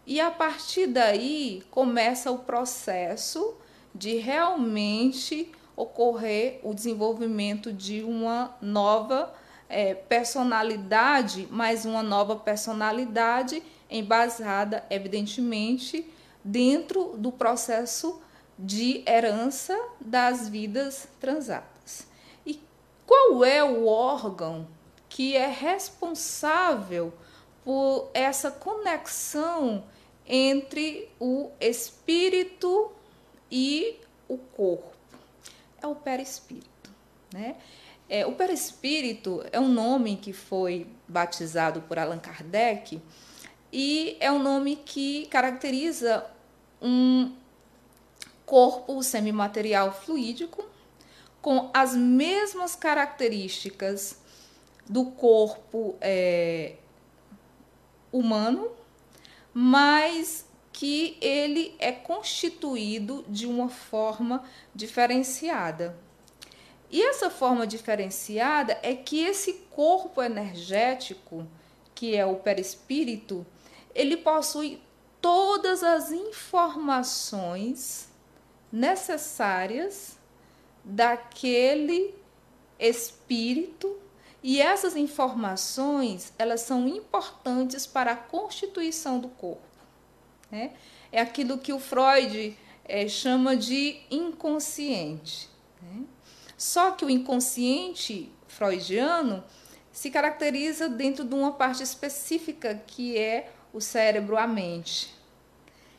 e 0.08 0.20
a 0.20 0.32
partir 0.32 0.88
daí 0.88 1.62
começa 1.70 2.32
o 2.32 2.40
processo 2.40 3.56
de 3.94 4.16
realmente 4.16 5.52
ocorrer 5.80 6.60
o 6.64 6.74
desenvolvimento 6.74 7.72
de 7.72 8.04
uma 8.04 8.56
nova 8.62 9.34
é, 9.70 9.94
personalidade, 9.94 11.48
mas 11.50 11.86
uma 11.86 12.04
nova 12.04 12.36
personalidade 12.36 13.64
embasada, 13.90 14.84
evidentemente, 14.90 16.12
dentro 16.44 17.16
do 17.18 17.32
processo 17.32 18.22
de 18.58 19.04
herança 19.08 19.80
das 20.02 20.50
vidas 20.50 21.08
transadas. 21.20 22.08
E 22.46 22.62
qual 23.06 23.46
é 23.46 23.64
o 23.64 23.88
órgão 23.88 24.68
que 25.08 25.36
é 25.36 25.48
responsável 25.48 27.14
por 27.64 28.10
essa 28.14 28.52
conexão 28.52 29.84
entre 30.26 31.10
o 31.20 31.50
espírito 31.60 32.92
e 33.52 34.00
o 34.28 34.38
corpo. 34.38 34.99
É 35.82 35.88
o 35.88 35.96
perispírito, 35.96 36.90
né? 37.34 37.56
É, 38.10 38.26
o 38.26 38.32
perispírito 38.32 39.46
é 39.52 39.60
um 39.60 39.68
nome 39.68 40.18
que 40.18 40.34
foi 40.34 40.88
batizado 41.08 41.82
por 41.82 42.00
Allan 42.00 42.18
Kardec 42.18 43.00
e 43.72 44.18
é 44.20 44.32
um 44.32 44.42
nome 44.42 44.78
que 44.78 45.28
caracteriza 45.28 46.26
um 46.82 47.32
corpo 48.48 49.04
semimaterial 49.04 49.94
fluídico 49.94 50.66
com 51.40 51.70
as 51.72 51.94
mesmas 51.94 52.76
características 52.76 54.20
do 54.90 55.06
corpo 55.06 55.96
é, 56.02 56.78
humano, 58.12 58.72
mas 59.54 60.46
que 60.72 61.18
ele 61.20 61.76
é 61.80 61.92
constituído 61.92 63.26
de 63.28 63.46
uma 63.46 63.70
forma 63.70 64.44
diferenciada. 64.74 65.98
E 66.90 67.02
essa 67.02 67.30
forma 67.30 67.68
diferenciada 67.68 68.80
é 68.82 68.96
que 68.96 69.24
esse 69.24 69.54
corpo 69.70 70.24
energético, 70.24 71.46
que 71.94 72.16
é 72.16 72.26
o 72.26 72.38
perispírito, 72.38 73.46
ele 73.94 74.18
possui 74.18 74.82
todas 75.22 75.84
as 75.84 76.12
informações 76.12 78.10
necessárias 78.72 80.18
daquele 80.84 82.16
espírito 82.80 84.00
e 84.42 84.62
essas 84.62 84.96
informações 84.96 86.34
elas 86.40 86.62
são 86.62 86.88
importantes 86.88 87.86
para 87.86 88.14
a 88.14 88.16
constituição 88.16 89.20
do 89.20 89.28
corpo. 89.28 89.69
Né? 90.52 90.72
É 91.12 91.22
aquilo 91.22 91.58
que 91.58 91.74
o 91.74 91.80
Freud 91.80 92.58
é, 92.86 93.08
chama 93.08 93.56
de 93.56 94.00
inconsciente. 94.10 95.50
Né? 95.82 96.04
Só 96.58 96.92
que 96.92 97.06
o 97.06 97.10
inconsciente 97.10 98.32
freudiano 98.48 99.44
se 99.92 100.10
caracteriza 100.10 100.90
dentro 100.90 101.24
de 101.24 101.34
uma 101.34 101.52
parte 101.52 101.84
específica 101.84 102.82
que 102.86 103.18
é 103.18 103.52
o 103.74 103.80
cérebro, 103.80 104.38
a 104.38 104.48
mente. 104.48 105.14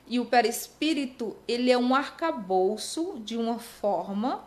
E 0.07 0.19
o 0.19 0.25
perispírito, 0.25 1.37
ele 1.47 1.71
é 1.71 1.79
um 1.79 1.95
arcabouço 1.95 3.21
de 3.25 3.37
uma 3.37 3.59
forma 3.59 4.45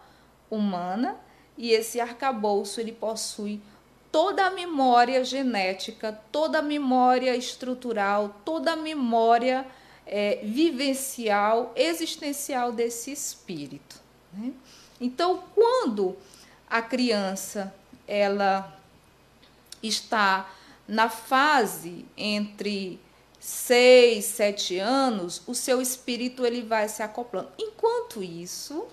humana, 0.52 1.18
e 1.58 1.72
esse 1.72 2.02
arcabouço 2.02 2.82
ele 2.82 2.92
possui 2.92 3.62
toda 4.12 4.46
a 4.46 4.52
memória 4.52 5.24
genética, 5.24 6.20
toda 6.32 6.60
a 6.60 6.62
memória 6.62 7.36
estrutural, 7.36 8.36
toda 8.44 8.74
a 8.74 8.76
memória 8.76 9.66
é, 10.06 10.40
vivencial, 10.44 11.72
existencial 11.76 12.72
desse 12.72 13.12
espírito. 13.12 14.02
Né? 14.32 14.52
Então, 15.00 15.44
quando 15.54 16.16
a 16.70 16.82
criança 16.82 17.74
ela 18.08 18.80
está 19.82 20.50
na 20.88 21.10
fase 21.10 22.06
entre 22.18 23.00
6, 23.40 24.24
7 24.24 24.80
anos, 24.80 25.42
o 25.46 25.54
seu 25.54 25.82
espírito 25.82 26.46
ele 26.46 26.62
vai 26.62 26.88
se 26.88 27.04
acoplando. 27.04 27.50
Enquanto 27.58 28.24
isso, 28.24 28.86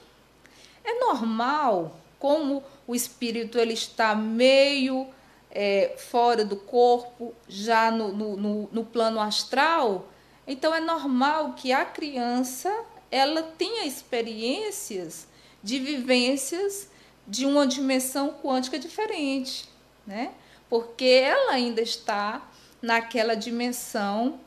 é 0.85 0.99
normal, 0.99 1.97
como 2.19 2.63
o 2.87 2.95
espírito 2.95 3.59
ele 3.59 3.75
está 3.75 4.15
meio 4.15 5.07
é, 5.51 5.95
fora 5.97 6.45
do 6.45 6.57
corpo, 6.57 7.35
já 7.49 7.91
no, 7.91 8.13
no, 8.13 8.37
no, 8.37 8.69
no 8.73 8.85
plano 8.85 9.21
astral, 9.21 10.09
então 10.51 10.75
é 10.75 10.81
normal 10.81 11.53
que 11.53 11.71
a 11.73 11.85
criança 11.85 12.69
ela 13.09 13.41
tenha 13.41 13.87
experiências 13.87 15.29
de 15.63 15.79
vivências 15.79 16.89
de 17.25 17.47
uma 17.47 17.69
dimensão 17.69 18.35
quântica 18.43 18.77
diferente, 18.77 19.69
né? 20.05 20.33
Porque 20.69 21.05
ela 21.05 21.53
ainda 21.53 21.81
está 21.81 22.51
naquela 22.83 23.37
dimensão 23.37 24.41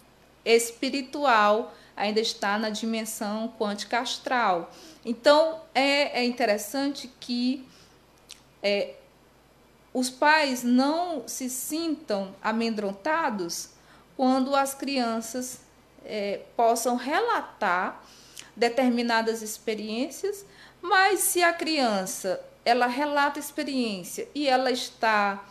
espiritual, 0.44 1.74
ainda 1.96 2.20
está 2.20 2.60
na 2.60 2.70
dimensão 2.70 3.54
quântica 3.58 4.00
astral. 4.00 4.74
Então 5.06 5.62
é, 5.74 6.20
é 6.20 6.26
interessante 6.26 7.10
que 7.18 7.66
é, 8.62 8.96
os 9.94 10.10
pais 10.10 10.64
não 10.64 11.26
se 11.30 11.50
sintam 11.50 12.36
amedrontados 12.44 13.70
quando 14.18 14.54
as 14.54 14.74
crianças 14.74 15.63
é, 16.06 16.42
possam 16.56 16.96
relatar 16.96 18.04
determinadas 18.56 19.42
experiências, 19.42 20.46
mas 20.82 21.22
se 21.22 21.42
a 21.42 21.54
criança 21.54 22.40
ela 22.66 22.88
relata 22.88 23.40
experiência 23.40 24.28
e 24.34 24.48
ela 24.48 24.72
está 24.72 25.44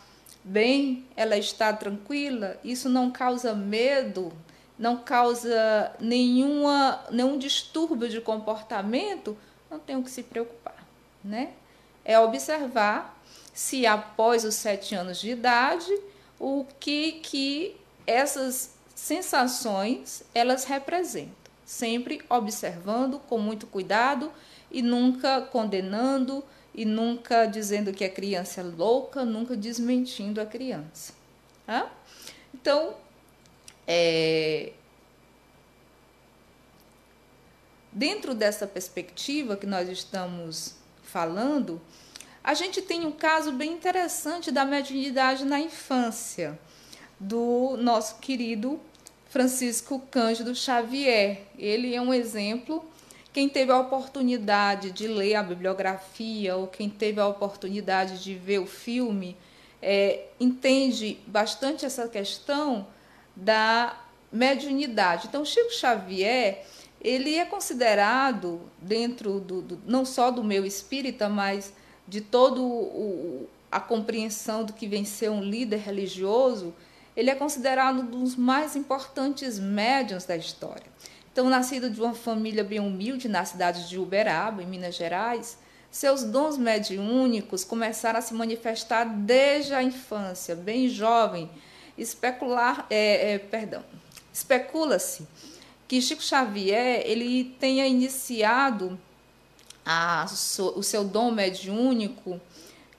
bem, 0.43 1.05
ela 1.15 1.37
está 1.37 1.71
tranquila, 1.71 2.59
isso 2.63 2.89
não 2.89 3.11
causa 3.11 3.53
medo, 3.53 4.33
não 4.77 4.97
causa 4.97 5.91
nenhuma, 5.99 7.03
nenhum 7.11 7.37
distúrbio 7.37 8.09
de 8.09 8.19
comportamento, 8.19 9.37
não 9.69 9.79
tem 9.79 9.95
o 9.95 10.03
que 10.03 10.09
se 10.09 10.23
preocupar, 10.23 10.85
né? 11.23 11.51
É 12.03 12.19
observar 12.19 13.17
se 13.53 13.85
após 13.85 14.43
os 14.43 14.55
sete 14.55 14.95
anos 14.95 15.19
de 15.19 15.29
idade 15.29 15.95
o 16.39 16.65
que 16.79 17.13
que 17.13 17.77
essas 18.05 18.73
sensações 19.03 20.23
elas 20.33 20.63
representam, 20.63 21.51
sempre 21.65 22.21
observando 22.29 23.19
com 23.19 23.37
muito 23.37 23.67
cuidado 23.67 24.31
e 24.71 24.81
nunca 24.81 25.41
condenando 25.41 26.41
e 26.73 26.85
nunca 26.85 27.45
dizendo 27.45 27.91
que 27.91 28.05
a 28.05 28.09
criança 28.09 28.61
é 28.61 28.63
louca, 28.63 29.25
nunca 29.25 29.57
desmentindo 29.57 30.39
a 30.39 30.45
criança. 30.45 31.13
Tá? 31.65 31.91
Então, 32.53 32.95
é, 33.85 34.71
dentro 37.91 38.33
dessa 38.33 38.65
perspectiva 38.65 39.57
que 39.57 39.65
nós 39.65 39.89
estamos 39.89 40.75
falando, 41.03 41.81
a 42.41 42.53
gente 42.53 42.81
tem 42.81 43.05
um 43.05 43.11
caso 43.11 43.51
bem 43.51 43.73
interessante 43.73 44.49
da 44.49 44.63
mediunidade 44.63 45.43
na 45.43 45.59
infância, 45.59 46.57
do 47.19 47.75
nosso 47.77 48.19
querido 48.19 48.79
Francisco 49.33 49.99
Cândido 50.11 50.53
Xavier. 50.53 51.41
Ele 51.57 51.95
é 51.95 51.99
um 51.99 52.13
exemplo. 52.13 52.85
Quem 53.33 53.49
teve 53.49 53.71
a 53.71 53.79
oportunidade 53.79 54.91
de 54.91 55.07
ler 55.07 55.33
a 55.33 55.41
bibliografia 55.41 56.55
ou 56.55 56.67
quem 56.67 56.87
teve 56.87 57.19
a 57.19 57.25
oportunidade 57.25 58.23
de 58.23 58.35
ver 58.35 58.59
o 58.59 58.67
filme 58.67 59.35
é, 59.81 60.25
entende 60.39 61.17
bastante 61.25 61.83
essa 61.83 62.07
questão 62.07 62.85
da 63.35 63.99
mediunidade. 64.31 65.29
Então, 65.29 65.43
Chico 65.43 65.71
Xavier 65.71 66.63
ele 67.01 67.33
é 67.33 67.43
considerado 67.43 68.61
dentro 68.79 69.39
do, 69.39 69.63
do 69.63 69.81
não 69.83 70.05
só 70.05 70.29
do 70.29 70.43
meu 70.43 70.63
espírita, 70.63 71.27
mas 71.27 71.73
de 72.07 72.21
toda 72.21 72.61
a 73.71 73.79
compreensão 73.79 74.63
do 74.63 74.73
que 74.73 74.85
vem 74.85 75.03
ser 75.03 75.31
um 75.31 75.41
líder 75.41 75.77
religioso, 75.77 76.71
ele 77.15 77.29
é 77.29 77.35
considerado 77.35 78.01
um 78.01 78.05
dos 78.05 78.35
mais 78.35 78.75
importantes 78.75 79.59
médiuns 79.59 80.25
da 80.25 80.35
história. 80.35 80.85
Então, 81.31 81.49
nascido 81.49 81.89
de 81.89 81.99
uma 81.99 82.13
família 82.13 82.63
bem 82.63 82.79
humilde 82.79 83.27
na 83.27 83.43
cidade 83.43 83.89
de 83.89 83.97
Uberaba, 83.97 84.61
em 84.61 84.67
Minas 84.67 84.95
Gerais, 84.95 85.57
seus 85.89 86.23
dons 86.23 86.57
mediúnicos 86.57 87.63
começaram 87.63 88.19
a 88.19 88.21
se 88.21 88.33
manifestar 88.33 89.03
desde 89.03 89.73
a 89.73 89.83
infância, 89.83 90.55
bem 90.55 90.89
jovem. 90.89 91.49
Especular, 91.97 92.87
é, 92.89 93.33
é, 93.33 93.37
perdão, 93.37 93.83
especula-se 94.33 95.27
que 95.87 96.01
Chico 96.01 96.23
Xavier 96.23 97.03
ele 97.05 97.55
tenha 97.59 97.85
iniciado 97.85 98.99
a, 99.85 100.25
o 100.75 100.81
seu 100.81 101.03
dom 101.03 101.29
mediúnico, 101.29 102.41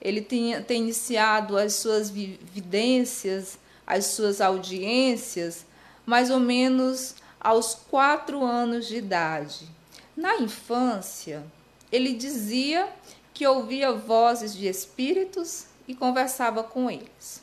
ele 0.01 0.21
tem, 0.21 0.63
tem 0.63 0.83
iniciado 0.83 1.57
as 1.57 1.75
suas 1.75 2.11
vidências 2.11 3.59
as 3.87 4.07
suas 4.07 4.41
audiências 4.41 5.67
mais 6.07 6.31
ou 6.31 6.41
menos 6.41 7.15
aos 7.41 7.75
quatro 7.75 8.45
anos 8.45 8.87
de 8.87 8.97
idade. 8.97 9.69
Na 10.17 10.37
infância, 10.37 11.45
ele 11.91 12.15
dizia 12.15 12.89
que 13.33 13.47
ouvia 13.47 13.93
vozes 13.93 14.55
de 14.55 14.67
espíritos 14.67 15.67
e 15.87 15.95
conversava 15.95 16.63
com 16.63 16.91
eles. 16.91 17.43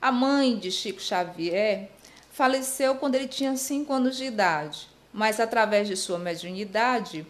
A 0.00 0.12
mãe 0.12 0.58
de 0.58 0.70
Chico 0.70 1.00
Xavier 1.00 1.90
faleceu 2.30 2.96
quando 2.96 3.14
ele 3.14 3.26
tinha 3.26 3.56
cinco 3.56 3.92
anos 3.92 4.16
de 4.16 4.24
idade, 4.24 4.88
mas 5.12 5.40
através 5.40 5.88
de 5.88 5.96
sua 5.96 6.18
mediunidade, 6.18 7.26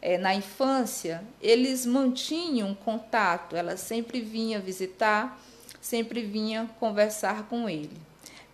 é, 0.00 0.16
na 0.16 0.34
infância, 0.34 1.24
eles 1.42 1.84
mantinham 1.84 2.72
contato, 2.74 3.56
ela 3.56 3.76
sempre 3.76 4.20
vinha 4.20 4.60
visitar 4.60 5.40
sempre 5.86 6.22
vinha 6.22 6.68
conversar 6.80 7.48
com 7.48 7.68
ele. 7.68 7.96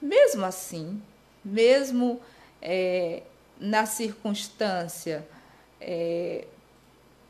Mesmo 0.01 0.45
assim, 0.45 1.01
mesmo 1.43 2.21
é, 2.61 3.23
na 3.59 3.87
circunstância 3.87 5.27
é, 5.81 6.45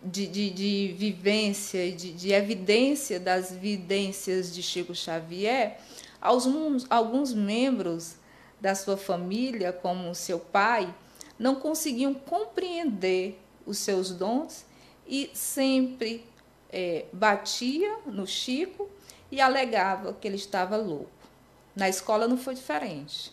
de, 0.02 0.26
de, 0.26 0.50
de, 0.50 0.94
vivência, 0.98 1.92
de, 1.92 2.12
de 2.12 2.32
evidência 2.32 3.20
das 3.20 3.52
vidências 3.52 4.52
de 4.52 4.60
Chico 4.60 4.92
Xavier, 4.92 5.78
alguns, 6.20 6.84
alguns 6.90 7.32
membros 7.32 8.16
da 8.60 8.74
sua 8.74 8.96
família, 8.96 9.72
como 9.72 10.12
seu 10.16 10.40
pai, 10.40 10.92
não 11.38 11.54
conseguiam 11.54 12.12
compreender 12.12 13.38
os 13.64 13.78
seus 13.78 14.10
dons 14.10 14.64
e 15.06 15.30
sempre 15.32 16.24
é, 16.72 17.04
batia 17.12 17.98
no 18.06 18.26
Chico 18.26 18.90
e 19.33 19.40
alegava 19.40 20.12
que 20.12 20.29
ele 20.29 20.37
estava 20.37 20.77
louco. 20.77 21.11
Na 21.75 21.88
escola 21.88 22.29
não 22.29 22.37
foi 22.37 22.55
diferente. 22.55 23.33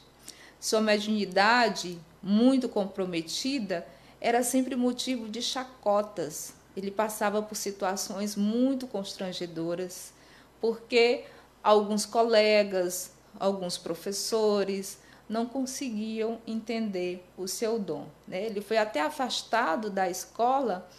sua 0.60 0.80
mediunidade 0.82 2.00
muito 2.24 2.68
comprometida 2.70 3.86
era 4.20 4.42
sempre 4.42 4.76
motivo 4.76 5.28
de 5.28 5.42
chacotas. 5.42 6.54
Ele 6.76 6.90
passava 6.90 7.42
por 7.42 7.56
situações 7.56 8.36
muito 8.36 8.88
constrangedoras, 8.88 10.14
porque 10.62 11.26
alguns 11.62 12.06
colegas, 12.06 13.12
alguns 13.38 13.78
professores 13.78 15.00
não 15.28 15.46
conseguiam 15.46 16.40
entender 16.48 17.26
o 17.38 17.48
seu 17.48 17.78
dom. 17.78 18.08
Né? 18.26 18.46
Ele 18.46 18.62
foi 18.62 18.78
até 18.78 19.02
afastado 19.02 19.90
da 19.90 20.10
escola 20.10 20.90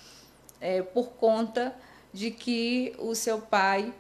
é, 0.61 0.83
por 0.83 1.09
conta 1.13 1.75
de 2.13 2.31
que 2.31 2.95
o 2.99 3.15
seu 3.15 3.41
pai 3.41 3.95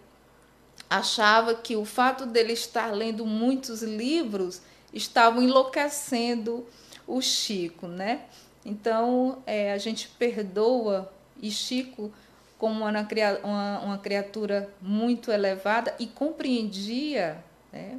achava 0.90 1.54
que 1.54 1.76
o 1.76 1.84
fato 1.84 2.26
dele 2.26 2.52
estar 2.52 2.92
lendo 2.92 3.24
muitos 3.24 3.80
livros 3.82 4.60
estava 4.92 5.40
enlouquecendo 5.40 6.66
o 7.06 7.22
Chico, 7.22 7.86
né? 7.86 8.22
Então 8.64 9.42
é, 9.46 9.72
a 9.72 9.78
gente 9.78 10.08
perdoa 10.08 11.10
e 11.40 11.50
Chico 11.50 12.12
como 12.58 12.84
uma, 12.84 12.90
uma, 13.42 13.80
uma 13.80 13.98
criatura 13.98 14.68
muito 14.82 15.30
elevada 15.30 15.94
e 15.98 16.06
compreendia 16.06 17.42
né, 17.72 17.98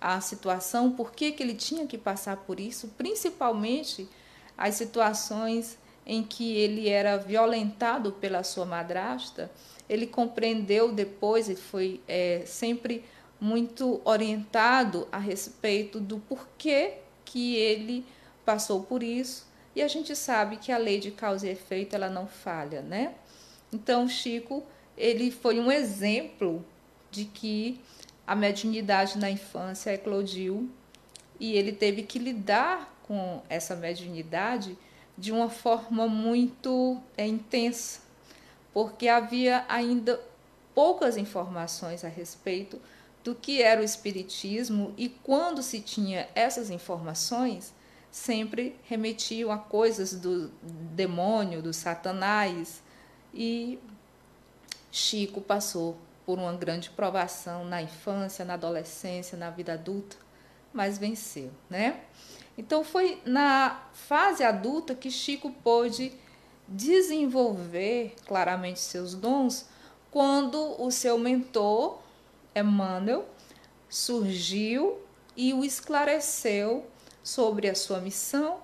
a 0.00 0.20
situação, 0.20 0.92
por 0.92 1.10
que, 1.12 1.32
que 1.32 1.42
ele 1.42 1.54
tinha 1.54 1.84
que 1.84 1.98
passar 1.98 2.36
por 2.36 2.60
isso, 2.60 2.88
principalmente 2.96 4.08
as 4.56 4.76
situações 4.76 5.76
em 6.06 6.22
que 6.22 6.56
ele 6.56 6.88
era 6.88 7.16
violentado 7.16 8.12
pela 8.12 8.44
sua 8.44 8.64
madrasta, 8.64 9.50
ele 9.88 10.06
compreendeu 10.06 10.92
depois, 10.92 11.48
ele 11.48 11.60
foi 11.60 12.00
é, 12.08 12.42
sempre 12.46 13.04
muito 13.40 14.00
orientado 14.04 15.06
a 15.12 15.18
respeito 15.18 16.00
do 16.00 16.18
porquê 16.18 16.94
que 17.24 17.56
ele 17.56 18.04
passou 18.44 18.82
por 18.82 19.02
isso, 19.02 19.46
e 19.74 19.82
a 19.82 19.88
gente 19.88 20.14
sabe 20.14 20.56
que 20.56 20.70
a 20.70 20.78
lei 20.78 21.00
de 21.00 21.10
causa 21.10 21.46
e 21.46 21.50
efeito 21.50 21.96
ela 21.96 22.08
não 22.08 22.26
falha, 22.26 22.80
né? 22.80 23.14
Então 23.72 24.08
Chico 24.08 24.62
ele 24.96 25.30
foi 25.30 25.58
um 25.58 25.70
exemplo 25.70 26.64
de 27.10 27.24
que 27.24 27.80
a 28.26 28.34
mediunidade 28.34 29.18
na 29.18 29.30
infância 29.30 29.92
eclodiu 29.92 30.70
e 31.38 31.52
ele 31.54 31.72
teve 31.72 32.02
que 32.02 32.18
lidar 32.18 32.96
com 33.02 33.42
essa 33.48 33.74
mediunidade 33.74 34.78
de 35.16 35.30
uma 35.30 35.50
forma 35.50 36.06
muito 36.06 37.00
é, 37.16 37.26
intensa, 37.26 38.00
porque 38.74 39.06
havia 39.08 39.64
ainda 39.68 40.20
poucas 40.74 41.16
informações 41.16 42.04
a 42.04 42.08
respeito 42.08 42.80
do 43.22 43.34
que 43.34 43.62
era 43.62 43.80
o 43.80 43.84
espiritismo 43.84 44.92
e 44.98 45.08
quando 45.08 45.62
se 45.62 45.80
tinha 45.80 46.28
essas 46.34 46.68
informações, 46.68 47.72
sempre 48.10 48.76
remetiam 48.84 49.50
a 49.50 49.56
coisas 49.56 50.14
do 50.14 50.48
demônio, 50.62 51.62
do 51.62 51.72
satanás, 51.72 52.82
e 53.32 53.78
Chico 54.90 55.40
passou 55.40 55.96
por 56.26 56.38
uma 56.38 56.52
grande 56.52 56.90
provação 56.90 57.64
na 57.64 57.80
infância, 57.82 58.44
na 58.44 58.54
adolescência, 58.54 59.38
na 59.38 59.50
vida 59.50 59.72
adulta, 59.74 60.16
mas 60.72 60.98
venceu, 60.98 61.50
né? 61.70 62.00
Então 62.56 62.84
foi 62.84 63.20
na 63.24 63.82
fase 63.92 64.44
adulta 64.44 64.94
que 64.94 65.10
Chico 65.10 65.50
pôde 65.50 66.12
desenvolver 66.66 68.14
claramente 68.26 68.80
seus 68.80 69.14
dons 69.14 69.66
quando 70.10 70.80
o 70.80 70.90
seu 70.90 71.18
mentor, 71.18 71.98
Emmanuel, 72.54 73.26
surgiu 73.88 74.98
e 75.36 75.52
o 75.52 75.64
esclareceu 75.64 76.86
sobre 77.22 77.68
a 77.68 77.74
sua 77.74 78.00
missão 78.00 78.60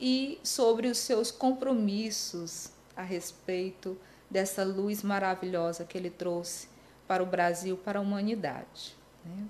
e 0.00 0.38
sobre 0.42 0.88
os 0.88 0.98
seus 0.98 1.30
compromissos 1.30 2.70
a 2.96 3.02
respeito 3.02 3.98
dessa 4.30 4.64
luz 4.64 5.02
maravilhosa 5.02 5.84
que 5.84 5.96
ele 5.96 6.10
trouxe 6.10 6.68
para 7.06 7.22
o 7.22 7.26
Brasil, 7.26 7.76
para 7.76 7.98
a 7.98 8.02
humanidade. 8.02 8.96
Né? 9.24 9.46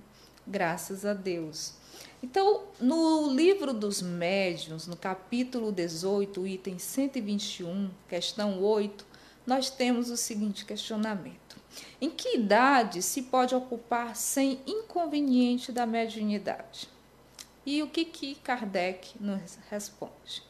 Graças 0.47 1.05
a 1.05 1.13
Deus. 1.13 1.75
Então, 2.23 2.65
no 2.81 3.33
livro 3.33 3.73
dos 3.73 4.03
médiuns, 4.03 4.89
no 4.89 4.97
capítulo 4.97 5.71
18, 5.71 6.47
item 6.49 6.79
121, 6.79 7.91
questão 8.09 8.61
8, 8.61 9.07
nós 9.47 9.71
temos 9.71 10.11
o 10.11 10.17
seguinte 10.17 10.65
questionamento: 10.65 11.57
Em 12.01 12.11
que 12.11 12.37
idade 12.37 13.03
se 13.03 13.23
pode 13.23 13.55
ocupar 13.55 14.17
sem 14.17 14.61
inconveniente 14.67 15.71
da 15.71 15.87
mediunidade? 15.87 16.89
E 17.65 17.83
o 17.83 17.89
que, 17.89 18.05
que 18.05 18.35
Kardec 18.35 19.13
nos 19.21 19.57
responde? 19.71 20.43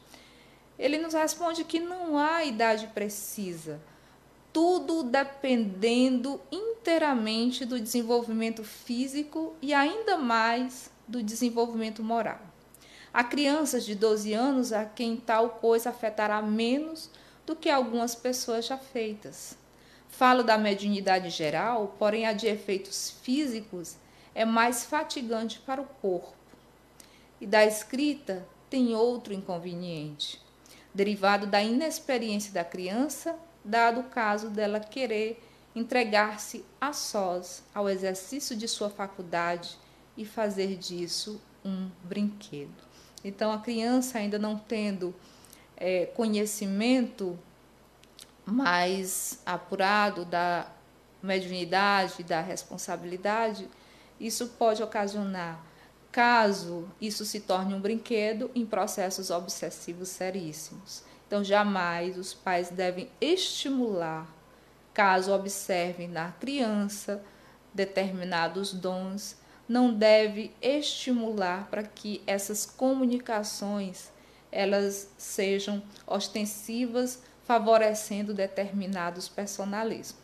Ele 0.77 0.97
nos 0.97 1.13
responde 1.13 1.63
que 1.63 1.79
não 1.79 2.17
há 2.17 2.43
idade 2.45 2.87
precisa, 2.87 3.79
tudo 4.51 5.03
dependendo 5.03 6.41
inteiramente 6.51 7.63
do 7.63 7.79
desenvolvimento 7.79 8.63
físico 8.63 9.53
e 9.61 9.73
ainda 9.73 10.17
mais 10.17 10.89
do 11.09 11.23
desenvolvimento 11.23 12.03
moral. 12.03 12.39
Há 13.11 13.23
crianças 13.23 13.83
de 13.83 13.95
12 13.95 14.33
anos 14.33 14.71
a 14.71 14.85
quem 14.85 15.17
tal 15.17 15.49
coisa 15.49 15.89
afetará 15.89 16.39
menos 16.41 17.09
do 17.45 17.55
que 17.55 17.69
algumas 17.69 18.13
pessoas 18.13 18.67
já 18.67 18.77
feitas. 18.77 19.57
Falo 20.07 20.43
da 20.43 20.57
mediunidade 20.57 21.31
geral, 21.31 21.95
porém 21.97 22.27
a 22.27 22.33
de 22.33 22.45
efeitos 22.45 23.17
físicos 23.23 23.95
é 24.35 24.45
mais 24.45 24.85
fatigante 24.85 25.59
para 25.59 25.81
o 25.81 25.87
corpo. 25.99 26.33
E 27.41 27.47
da 27.47 27.65
escrita 27.65 28.45
tem 28.69 28.93
outro 28.93 29.33
inconveniente, 29.33 30.39
derivado 30.93 31.47
da 31.47 31.63
inexperiência 31.63 32.53
da 32.53 32.63
criança, 32.63 33.35
dado 33.65 34.01
o 34.01 34.09
caso 34.09 34.49
dela 34.49 34.79
querer 34.79 35.41
entregar-se 35.75 36.63
a 36.79 36.93
sós 36.93 37.63
ao 37.73 37.89
exercício 37.89 38.55
de 38.55 38.67
sua 38.67 38.89
faculdade 38.89 39.77
e 40.17 40.25
fazer 40.25 40.75
disso 40.75 41.41
um 41.63 41.89
brinquedo. 42.03 42.89
Então, 43.23 43.51
a 43.51 43.59
criança, 43.59 44.17
ainda 44.17 44.39
não 44.39 44.57
tendo 44.57 45.13
é, 45.75 46.05
conhecimento 46.07 47.37
mais 48.45 49.41
apurado 49.45 50.25
da 50.25 50.67
mediunidade, 51.21 52.23
da 52.23 52.41
responsabilidade, 52.41 53.67
isso 54.19 54.47
pode 54.57 54.81
ocasionar, 54.81 55.63
caso 56.11 56.87
isso 56.99 57.25
se 57.25 57.39
torne 57.41 57.73
um 57.73 57.79
brinquedo, 57.79 58.49
em 58.55 58.65
processos 58.65 59.29
obsessivos 59.29 60.09
seríssimos. 60.09 61.03
Então, 61.27 61.43
jamais 61.43 62.17
os 62.17 62.33
pais 62.33 62.69
devem 62.69 63.09
estimular, 63.21 64.27
caso 64.93 65.31
observem 65.31 66.07
na 66.07 66.31
criança 66.31 67.23
determinados 67.73 68.73
dons 68.73 69.37
não 69.69 69.93
deve 69.93 70.51
estimular 70.59 71.67
para 71.69 71.83
que 71.83 72.23
essas 72.25 72.65
comunicações 72.65 74.11
elas 74.51 75.11
sejam 75.15 75.83
ostensivas, 76.07 77.21
favorecendo 77.43 78.33
determinados 78.33 79.29
personalismos. 79.29 80.19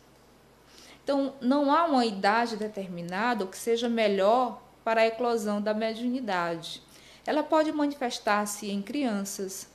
Então, 1.04 1.34
não 1.40 1.72
há 1.72 1.84
uma 1.84 2.04
idade 2.04 2.56
determinada 2.56 3.46
que 3.46 3.56
seja 3.56 3.88
melhor 3.88 4.60
para 4.84 5.02
a 5.02 5.06
eclosão 5.06 5.62
da 5.62 5.72
mediunidade. 5.72 6.82
Ela 7.24 7.44
pode 7.44 7.70
manifestar-se 7.70 8.68
em 8.68 8.82
crianças, 8.82 9.68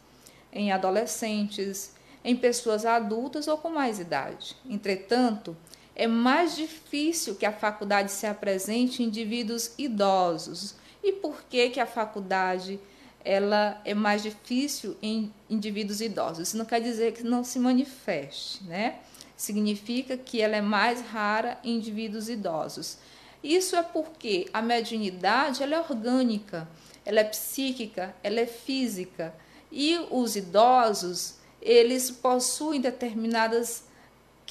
em 0.52 0.74
adolescentes, 0.74 1.96
em 2.24 2.36
pessoas 2.36 2.86
adultas 2.86 3.48
ou 3.48 3.58
com 3.58 3.70
mais 3.70 4.00
idade. 4.00 4.58
Entretanto, 4.70 5.56
é 6.02 6.08
mais 6.08 6.56
difícil 6.56 7.36
que 7.36 7.46
a 7.46 7.52
faculdade 7.52 8.12
se 8.12 8.26
apresente 8.26 9.04
em 9.04 9.06
indivíduos 9.06 9.72
idosos. 9.78 10.74
E 11.04 11.12
por 11.12 11.44
que, 11.44 11.70
que 11.70 11.80
a 11.80 11.86
faculdade 11.86 12.80
ela 13.24 13.80
é 13.86 13.94
mais 13.94 14.24
difícil 14.24 14.98
em 15.00 15.32
indivíduos 15.48 16.02
idosos? 16.02 16.48
Isso 16.48 16.58
não 16.58 16.66
quer 16.66 16.82
dizer 16.82 17.14
que 17.14 17.22
não 17.22 17.44
se 17.44 17.60
manifeste, 17.60 18.64
né? 18.64 18.96
Significa 19.38 20.18
que 20.18 20.42
ela 20.42 20.56
é 20.56 20.62
mais 20.62 21.02
rara 21.02 21.60
em 21.64 21.76
indivíduos 21.76 22.30
idosos. 22.30 22.98
Isso 23.44 23.76
é 23.76 23.84
porque 23.84 24.48
a 24.52 24.60
mediunidade 24.60 25.62
ela 25.62 25.76
é 25.76 25.80
orgânica, 25.80 26.68
ela 27.06 27.20
é 27.20 27.26
psíquica, 27.26 28.16
ela 28.24 28.40
é 28.40 28.48
física. 28.48 29.36
E 29.72 30.00
os 30.10 30.36
idosos, 30.36 31.36
eles 31.62 32.10
possuem 32.10 32.82
determinadas 32.82 33.91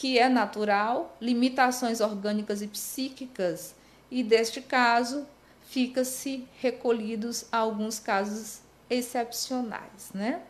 que 0.01 0.19
é 0.19 0.31
natural, 0.31 1.15
limitações 1.21 2.01
orgânicas 2.01 2.63
e 2.63 2.67
psíquicas, 2.67 3.75
e 4.11 4.23
deste 4.23 4.63
caso 4.63 5.27
fica-se 5.69 6.49
recolhidos 6.59 7.45
a 7.53 7.59
alguns 7.59 7.99
casos 7.99 8.61
excepcionais, 8.89 10.11
né? 10.15 10.41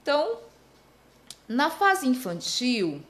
Então, 0.00 0.38
na 1.46 1.68
fase 1.68 2.08
infantil, 2.08 3.02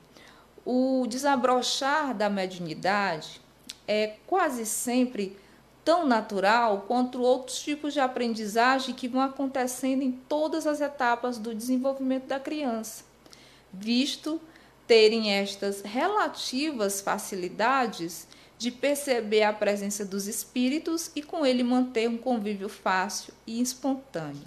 o 0.64 1.06
desabrochar 1.08 2.12
da 2.12 2.28
mediunidade 2.28 3.40
é 3.86 4.16
quase 4.26 4.66
sempre 4.66 5.38
tão 5.84 6.04
natural 6.04 6.86
quanto 6.88 7.22
outros 7.22 7.60
tipos 7.60 7.92
de 7.92 8.00
aprendizagem 8.00 8.96
que 8.96 9.06
vão 9.06 9.22
acontecendo 9.22 10.02
em 10.02 10.10
todas 10.10 10.66
as 10.66 10.80
etapas 10.80 11.38
do 11.38 11.54
desenvolvimento 11.54 12.26
da 12.26 12.40
criança, 12.40 13.04
visto 13.72 14.40
terem 14.86 15.32
estas 15.32 15.82
relativas 15.82 17.00
facilidades 17.00 18.26
de 18.58 18.70
perceber 18.70 19.42
a 19.42 19.52
presença 19.52 20.04
dos 20.04 20.26
espíritos 20.26 21.10
e 21.14 21.22
com 21.22 21.44
ele 21.44 21.62
manter 21.62 22.08
um 22.08 22.16
convívio 22.16 22.68
fácil 22.68 23.34
e 23.46 23.60
espontâneo. 23.60 24.46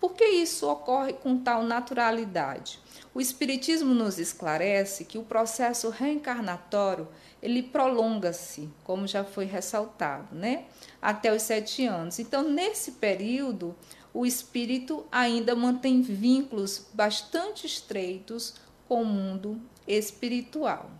Por 0.00 0.12
que 0.12 0.24
isso 0.24 0.68
ocorre 0.68 1.14
com 1.14 1.38
tal 1.38 1.62
naturalidade? 1.62 2.78
O 3.14 3.20
espiritismo 3.20 3.94
nos 3.94 4.18
esclarece 4.18 5.04
que 5.04 5.18
o 5.18 5.24
processo 5.24 5.88
reencarnatório 5.88 7.08
ele 7.42 7.62
prolonga-se, 7.62 8.68
como 8.84 9.06
já 9.06 9.24
foi 9.24 9.44
ressaltado, 9.44 10.34
né? 10.34 10.64
Até 11.00 11.34
os 11.34 11.42
sete 11.42 11.84
anos. 11.86 12.18
Então, 12.18 12.48
nesse 12.48 12.92
período, 12.92 13.74
o 14.12 14.26
espírito 14.26 15.04
ainda 15.10 15.54
mantém 15.54 16.02
vínculos 16.02 16.86
bastante 16.92 17.66
estreitos 17.66 18.54
com 18.88 19.02
o 19.02 19.06
mundo 19.06 19.60
espiritual. 19.86 20.90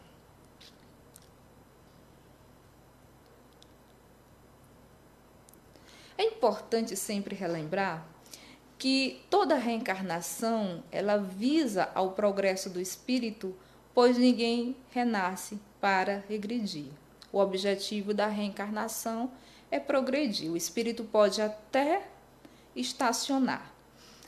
É 6.17 6.25
importante 6.25 6.97
sempre 6.97 7.35
relembrar 7.35 8.07
que 8.77 9.25
toda 9.31 9.57
reencarnação 9.57 10.83
ela 10.93 11.17
visa 11.17 11.91
ao 11.95 12.13
progresso 12.13 12.69
do 12.69 12.81
espírito, 12.81 13.55
pois 13.95 14.19
ninguém 14.19 14.77
renasce 14.91 15.59
para 15.81 16.25
regredir. 16.29 16.87
O 17.33 17.39
objetivo 17.39 18.13
da 18.13 18.27
reencarnação 18.27 19.31
é 19.71 19.79
progredir. 19.79 20.51
O 20.51 20.57
espírito 20.57 21.05
pode 21.05 21.41
até 21.41 22.09
estacionar, 22.75 23.73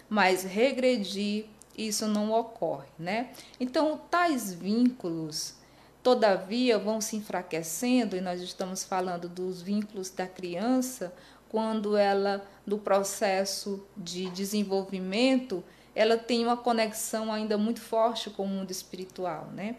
mas 0.09 0.43
regredir 0.43 1.47
isso 1.87 2.07
não 2.07 2.33
ocorre, 2.33 2.89
né? 2.99 3.31
Então, 3.59 4.01
tais 4.11 4.53
vínculos, 4.53 5.55
todavia, 6.03 6.79
vão 6.79 7.01
se 7.01 7.17
enfraquecendo, 7.17 8.17
e 8.17 8.21
nós 8.21 8.41
estamos 8.41 8.85
falando 8.85 9.29
dos 9.29 9.63
vínculos 9.63 10.11
da 10.11 10.27
criança, 10.27 11.13
quando 11.49 11.97
ela, 11.97 12.45
no 12.65 12.79
processo 12.79 13.85
de 13.97 14.31
desenvolvimento, 14.31 15.65
ela 15.95 16.17
tem 16.17 16.45
uma 16.45 16.57
conexão 16.57 17.33
ainda 17.33 17.59
muito 17.59 17.81
forte 17.81 18.31
com 18.31 18.45
o 18.45 18.49
mundo 18.49 18.71
espiritual, 18.71 19.47
né? 19.53 19.77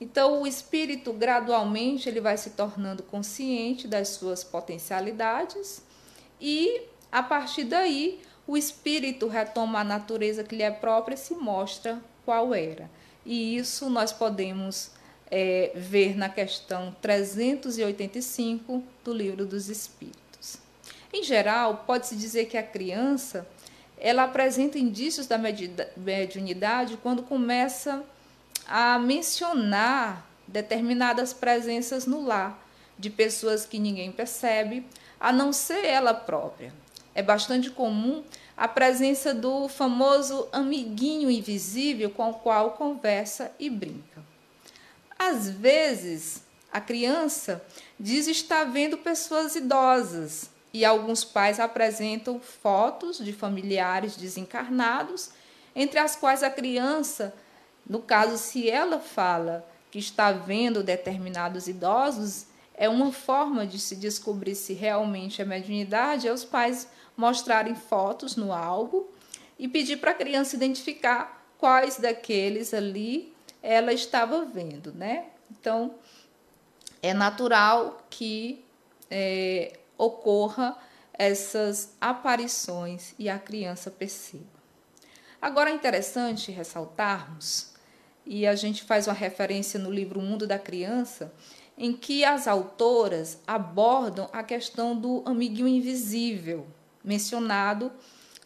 Então, 0.00 0.42
o 0.42 0.46
espírito 0.46 1.12
gradualmente 1.12 2.08
ele 2.08 2.20
vai 2.20 2.36
se 2.36 2.50
tornando 2.50 3.02
consciente 3.02 3.88
das 3.88 4.08
suas 4.08 4.44
potencialidades 4.44 5.82
e 6.40 6.82
a 7.10 7.22
partir 7.22 7.64
daí 7.64 8.20
o 8.46 8.56
espírito 8.56 9.26
retoma 9.26 9.80
a 9.80 9.84
natureza 9.84 10.44
que 10.44 10.54
lhe 10.54 10.62
é 10.62 10.70
própria 10.70 11.14
e 11.14 11.18
se 11.18 11.34
mostra 11.34 12.00
qual 12.24 12.54
era. 12.54 12.90
E 13.24 13.56
isso 13.56 13.88
nós 13.88 14.12
podemos 14.12 14.90
é, 15.30 15.72
ver 15.74 16.16
na 16.16 16.28
questão 16.28 16.94
385 17.00 18.82
do 19.02 19.14
Livro 19.14 19.46
dos 19.46 19.68
Espíritos. 19.68 20.58
Em 21.12 21.22
geral, 21.22 21.84
pode-se 21.86 22.16
dizer 22.16 22.46
que 22.46 22.56
a 22.56 22.62
criança 22.62 23.46
ela 23.96 24.24
apresenta 24.24 24.78
indícios 24.78 25.26
da 25.26 25.38
mediunidade 25.38 26.98
quando 27.02 27.22
começa 27.22 28.04
a 28.66 28.98
mencionar 28.98 30.28
determinadas 30.46 31.32
presenças 31.32 32.06
no 32.06 32.24
lar 32.24 32.62
de 32.98 33.08
pessoas 33.10 33.64
que 33.64 33.78
ninguém 33.78 34.12
percebe, 34.12 34.86
a 35.18 35.32
não 35.32 35.52
ser 35.52 35.84
ela 35.84 36.12
própria. 36.12 36.72
É 37.14 37.22
bastante 37.22 37.70
comum 37.70 38.24
a 38.56 38.66
presença 38.66 39.32
do 39.32 39.68
famoso 39.68 40.48
amiguinho 40.52 41.30
invisível 41.30 42.10
com 42.10 42.30
o 42.30 42.34
qual 42.34 42.72
conversa 42.72 43.52
e 43.58 43.70
brinca. 43.70 44.22
Às 45.18 45.48
vezes, 45.48 46.42
a 46.72 46.80
criança 46.80 47.64
diz 47.98 48.26
estar 48.26 48.64
vendo 48.64 48.98
pessoas 48.98 49.54
idosas 49.54 50.50
e 50.72 50.84
alguns 50.84 51.22
pais 51.22 51.60
apresentam 51.60 52.40
fotos 52.40 53.18
de 53.18 53.32
familiares 53.32 54.16
desencarnados, 54.16 55.30
entre 55.74 56.00
as 56.00 56.16
quais 56.16 56.42
a 56.42 56.50
criança, 56.50 57.32
no 57.88 58.00
caso, 58.00 58.36
se 58.36 58.68
ela 58.68 58.98
fala 58.98 59.64
que 59.88 60.00
está 60.00 60.32
vendo 60.32 60.82
determinados 60.82 61.68
idosos, 61.68 62.46
é 62.76 62.88
uma 62.88 63.12
forma 63.12 63.64
de 63.64 63.78
se 63.78 63.94
descobrir 63.94 64.56
se 64.56 64.72
realmente 64.72 65.40
é 65.40 65.44
mediunidade, 65.44 66.26
é 66.26 66.32
os 66.32 66.44
pais 66.44 66.88
mostrarem 67.16 67.74
fotos 67.74 68.36
no 68.36 68.52
álbum 68.52 69.04
e 69.58 69.68
pedir 69.68 69.98
para 69.98 70.10
a 70.10 70.14
criança 70.14 70.56
identificar 70.56 71.46
quais 71.58 71.96
daqueles 71.98 72.74
ali 72.74 73.32
ela 73.62 73.92
estava 73.92 74.44
vendo, 74.44 74.92
né? 74.92 75.26
Então, 75.50 75.94
é 77.02 77.14
natural 77.14 78.04
que 78.10 78.64
é, 79.10 79.78
ocorra 79.96 80.76
essas 81.12 81.94
aparições 82.00 83.14
e 83.18 83.28
a 83.28 83.38
criança 83.38 83.90
perceba. 83.90 84.44
Agora 85.40 85.70
é 85.70 85.74
interessante 85.74 86.50
ressaltarmos, 86.50 87.74
e 88.26 88.46
a 88.46 88.54
gente 88.54 88.82
faz 88.82 89.06
uma 89.06 89.12
referência 89.12 89.78
no 89.78 89.90
livro 89.90 90.20
Mundo 90.20 90.46
da 90.46 90.58
Criança, 90.58 91.32
em 91.76 91.92
que 91.92 92.24
as 92.24 92.48
autoras 92.48 93.38
abordam 93.46 94.28
a 94.32 94.42
questão 94.42 94.96
do 94.96 95.22
amiguinho 95.26 95.68
invisível, 95.68 96.66
mencionado 97.04 97.92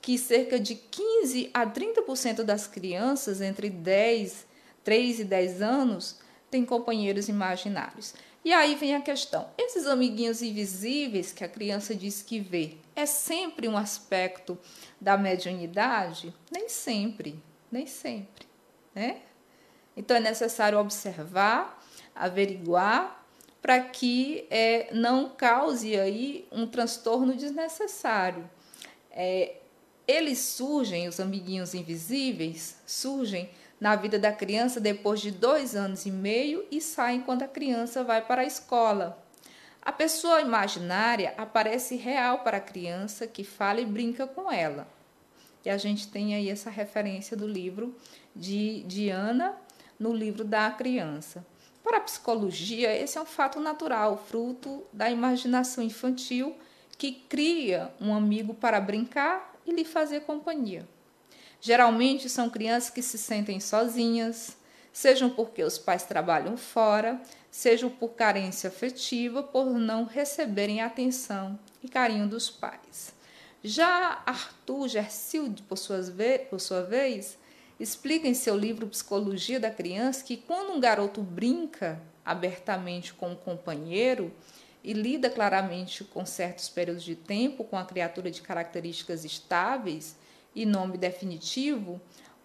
que 0.00 0.18
cerca 0.18 0.58
de 0.58 0.74
15 0.74 1.50
a 1.54 1.66
30% 1.66 2.42
das 2.42 2.66
crianças 2.66 3.40
entre 3.40 3.70
10, 3.70 4.46
3 4.84 5.20
e 5.20 5.24
10 5.24 5.62
anos 5.62 6.18
têm 6.50 6.64
companheiros 6.64 7.28
imaginários. 7.28 8.14
E 8.44 8.52
aí 8.52 8.74
vem 8.74 8.94
a 8.94 9.00
questão: 9.00 9.48
esses 9.58 9.86
amiguinhos 9.86 10.42
invisíveis 10.42 11.32
que 11.32 11.44
a 11.44 11.48
criança 11.48 11.94
diz 11.94 12.22
que 12.22 12.40
vê, 12.40 12.76
é 12.96 13.04
sempre 13.06 13.68
um 13.68 13.76
aspecto 13.76 14.58
da 15.00 15.16
mediunidade? 15.16 16.34
Nem 16.50 16.68
sempre, 16.68 17.42
nem 17.70 17.86
sempre, 17.86 18.46
né? 18.94 19.20
Então 19.96 20.16
é 20.16 20.20
necessário 20.20 20.78
observar, 20.78 21.84
averiguar 22.14 23.17
para 23.60 23.80
que 23.80 24.46
é, 24.50 24.88
não 24.92 25.30
cause 25.30 25.98
aí 25.98 26.46
um 26.50 26.66
transtorno 26.66 27.34
desnecessário. 27.34 28.48
É, 29.10 29.56
eles 30.06 30.38
surgem, 30.38 31.08
os 31.08 31.20
amiguinhos 31.20 31.74
invisíveis, 31.74 32.78
surgem 32.86 33.50
na 33.80 33.94
vida 33.94 34.18
da 34.18 34.32
criança 34.32 34.80
depois 34.80 35.20
de 35.20 35.30
dois 35.30 35.76
anos 35.76 36.06
e 36.06 36.10
meio 36.10 36.64
e 36.70 36.80
saem 36.80 37.20
quando 37.20 37.42
a 37.42 37.48
criança 37.48 38.02
vai 38.02 38.24
para 38.24 38.42
a 38.42 38.46
escola. 38.46 39.22
A 39.82 39.92
pessoa 39.92 40.40
imaginária 40.40 41.34
aparece 41.36 41.96
real 41.96 42.40
para 42.40 42.58
a 42.58 42.60
criança 42.60 43.26
que 43.26 43.44
fala 43.44 43.80
e 43.80 43.86
brinca 43.86 44.26
com 44.26 44.50
ela. 44.50 44.88
E 45.64 45.70
a 45.70 45.76
gente 45.76 46.08
tem 46.08 46.34
aí 46.34 46.48
essa 46.48 46.70
referência 46.70 47.36
do 47.36 47.46
livro 47.46 47.94
de 48.34 48.82
Diana 48.84 49.56
no 49.98 50.12
livro 50.12 50.44
da 50.44 50.70
criança. 50.70 51.44
Para 51.88 51.96
a 51.96 52.00
psicologia, 52.00 52.94
esse 52.94 53.16
é 53.16 53.20
um 53.22 53.24
fato 53.24 53.58
natural, 53.58 54.22
fruto 54.28 54.84
da 54.92 55.08
imaginação 55.08 55.82
infantil 55.82 56.54
que 56.98 57.12
cria 57.12 57.90
um 57.98 58.14
amigo 58.14 58.52
para 58.52 58.78
brincar 58.78 59.54
e 59.64 59.72
lhe 59.72 59.86
fazer 59.86 60.20
companhia. 60.20 60.86
Geralmente 61.62 62.28
são 62.28 62.50
crianças 62.50 62.90
que 62.90 63.00
se 63.00 63.16
sentem 63.16 63.58
sozinhas, 63.58 64.54
sejam 64.92 65.30
porque 65.30 65.64
os 65.64 65.78
pais 65.78 66.02
trabalham 66.02 66.58
fora, 66.58 67.22
sejam 67.50 67.88
por 67.88 68.10
carência 68.10 68.68
afetiva, 68.68 69.42
por 69.42 69.70
não 69.70 70.04
receberem 70.04 70.82
atenção 70.82 71.58
e 71.82 71.88
carinho 71.88 72.28
dos 72.28 72.50
pais. 72.50 73.14
Já 73.64 74.22
Arthur 74.26 74.88
Gersilde, 74.88 75.62
por, 75.62 75.78
por 76.50 76.60
sua 76.60 76.82
vez, 76.82 77.37
explica 77.78 78.26
em 78.26 78.34
seu 78.34 78.56
livro 78.56 78.88
Psicologia 78.88 79.60
da 79.60 79.70
Criança 79.70 80.24
que 80.24 80.36
quando 80.36 80.72
um 80.72 80.80
garoto 80.80 81.22
brinca 81.22 82.00
abertamente 82.24 83.14
com 83.14 83.30
um 83.30 83.36
companheiro 83.36 84.32
e 84.82 84.92
lida 84.92 85.30
claramente 85.30 86.04
com 86.04 86.24
certos 86.26 86.68
períodos 86.68 87.04
de 87.04 87.14
tempo 87.14 87.64
com 87.64 87.76
a 87.76 87.84
criatura 87.84 88.30
de 88.30 88.42
características 88.42 89.24
estáveis 89.24 90.16
e 90.54 90.66
nome 90.66 90.96
definitivo, 90.96 92.00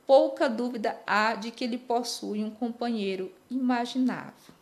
pouca 0.05 0.49
dúvida 0.49 0.99
há 1.05 1.35
de 1.35 1.51
que 1.51 1.63
ele 1.63 1.77
possui 1.77 2.43
um 2.43 2.51
companheiro 2.51 3.31
imaginável. 3.49 4.53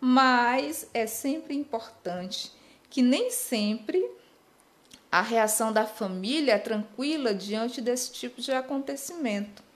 Mas 0.00 0.88
é 0.94 1.06
sempre 1.06 1.54
importante 1.54 2.52
que 2.88 3.02
nem 3.02 3.30
sempre 3.30 4.08
a 5.10 5.22
reação 5.22 5.72
da 5.72 5.86
família 5.86 6.52
é 6.52 6.58
tranquila 6.58 7.34
diante 7.34 7.80
desse 7.80 8.12
tipo 8.12 8.40
de 8.40 8.52
acontecimento. 8.52 9.67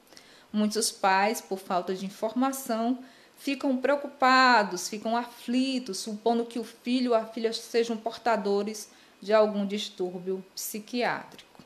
Muitos 0.52 0.90
pais, 0.90 1.40
por 1.40 1.58
falta 1.58 1.94
de 1.94 2.04
informação, 2.04 2.98
ficam 3.36 3.76
preocupados, 3.76 4.88
ficam 4.88 5.16
aflitos, 5.16 5.98
supondo 5.98 6.44
que 6.44 6.58
o 6.58 6.64
filho 6.64 7.12
ou 7.12 7.16
a 7.16 7.24
filha 7.24 7.52
sejam 7.52 7.96
portadores 7.96 8.90
de 9.20 9.32
algum 9.32 9.66
distúrbio 9.66 10.44
psiquiátrico. 10.54 11.62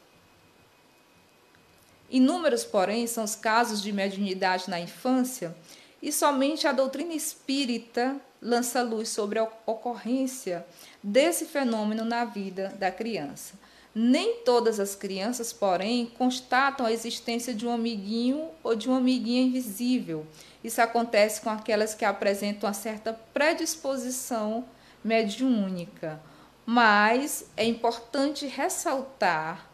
Inúmeros, 2.09 2.65
porém, 2.65 3.07
são 3.07 3.25
os 3.25 3.35
casos 3.35 3.83
de 3.83 3.93
mediunidade 3.93 4.71
na 4.71 4.79
infância 4.79 5.57
e 6.01 6.13
somente 6.13 6.69
a 6.69 6.73
doutrina 6.73 7.15
espírita 7.15 8.17
lança 8.41 8.83
luz 8.83 9.09
sobre 9.09 9.39
a 9.39 9.49
ocorrência 9.67 10.65
desse 11.03 11.47
fenômeno 11.47 12.05
na 12.05 12.25
vida 12.25 12.75
da 12.79 12.91
criança. 12.93 13.59
Nem 13.99 14.41
todas 14.45 14.79
as 14.79 14.95
crianças, 14.95 15.55
porém, 15.55 16.05
constatam 16.19 16.85
a 16.85 16.93
existência 16.93 17.55
de 17.55 17.67
um 17.67 17.73
amiguinho 17.73 18.51
ou 18.63 18.77
de 18.77 18.89
uma 18.89 18.99
amiguinha 18.99 19.41
invisível. 19.41 20.27
Isso 20.63 20.83
acontece 20.83 21.41
com 21.41 21.49
aquelas 21.49 21.95
que 21.95 22.05
apresentam 22.05 22.69
uma 22.69 22.75
certa 22.75 23.15
predisposição 23.33 24.67
mediúnica. 25.03 26.21
Mas 26.67 27.47
é 27.57 27.65
importante 27.65 28.47
ressaltar 28.47 29.67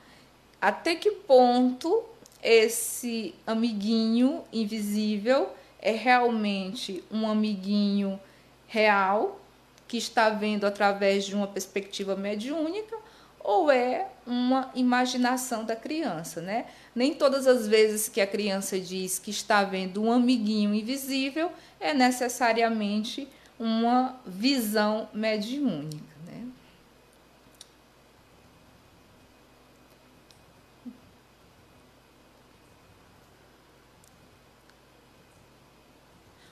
até 0.61 0.95
que 0.95 1.11
ponto 1.11 2.05
esse 2.41 3.35
amiguinho 3.45 4.45
invisível 4.53 5.51
é 5.81 5.91
realmente 5.91 7.03
um 7.11 7.29
amiguinho 7.29 8.21
real 8.69 9.41
que 9.89 9.97
está 9.97 10.31
vendo 10.31 10.65
através 10.65 11.25
de 11.25 11.35
uma 11.35 11.49
perspectiva 11.49 12.15
mediúnica 12.15 12.97
ou 13.45 13.71
é 13.71 14.09
uma 14.27 14.71
imaginação 14.75 15.65
da 15.65 15.75
criança, 15.75 16.41
né? 16.41 16.67
Nem 16.95 17.15
todas 17.15 17.47
as 17.47 17.67
vezes 17.67 18.09
que 18.09 18.21
a 18.21 18.27
criança 18.27 18.79
diz 18.79 19.19
que 19.19 19.31
está 19.31 19.65
vendo 19.65 20.03
um 20.03 20.13
amiguinho 20.13 20.75
invisível 20.75 21.51
é 21.81 21.93
necessariamente 21.93 23.29
uma 23.59 24.21
visão 24.25 25.09
mediúnica. 25.13 26.15
Né? 26.27 26.47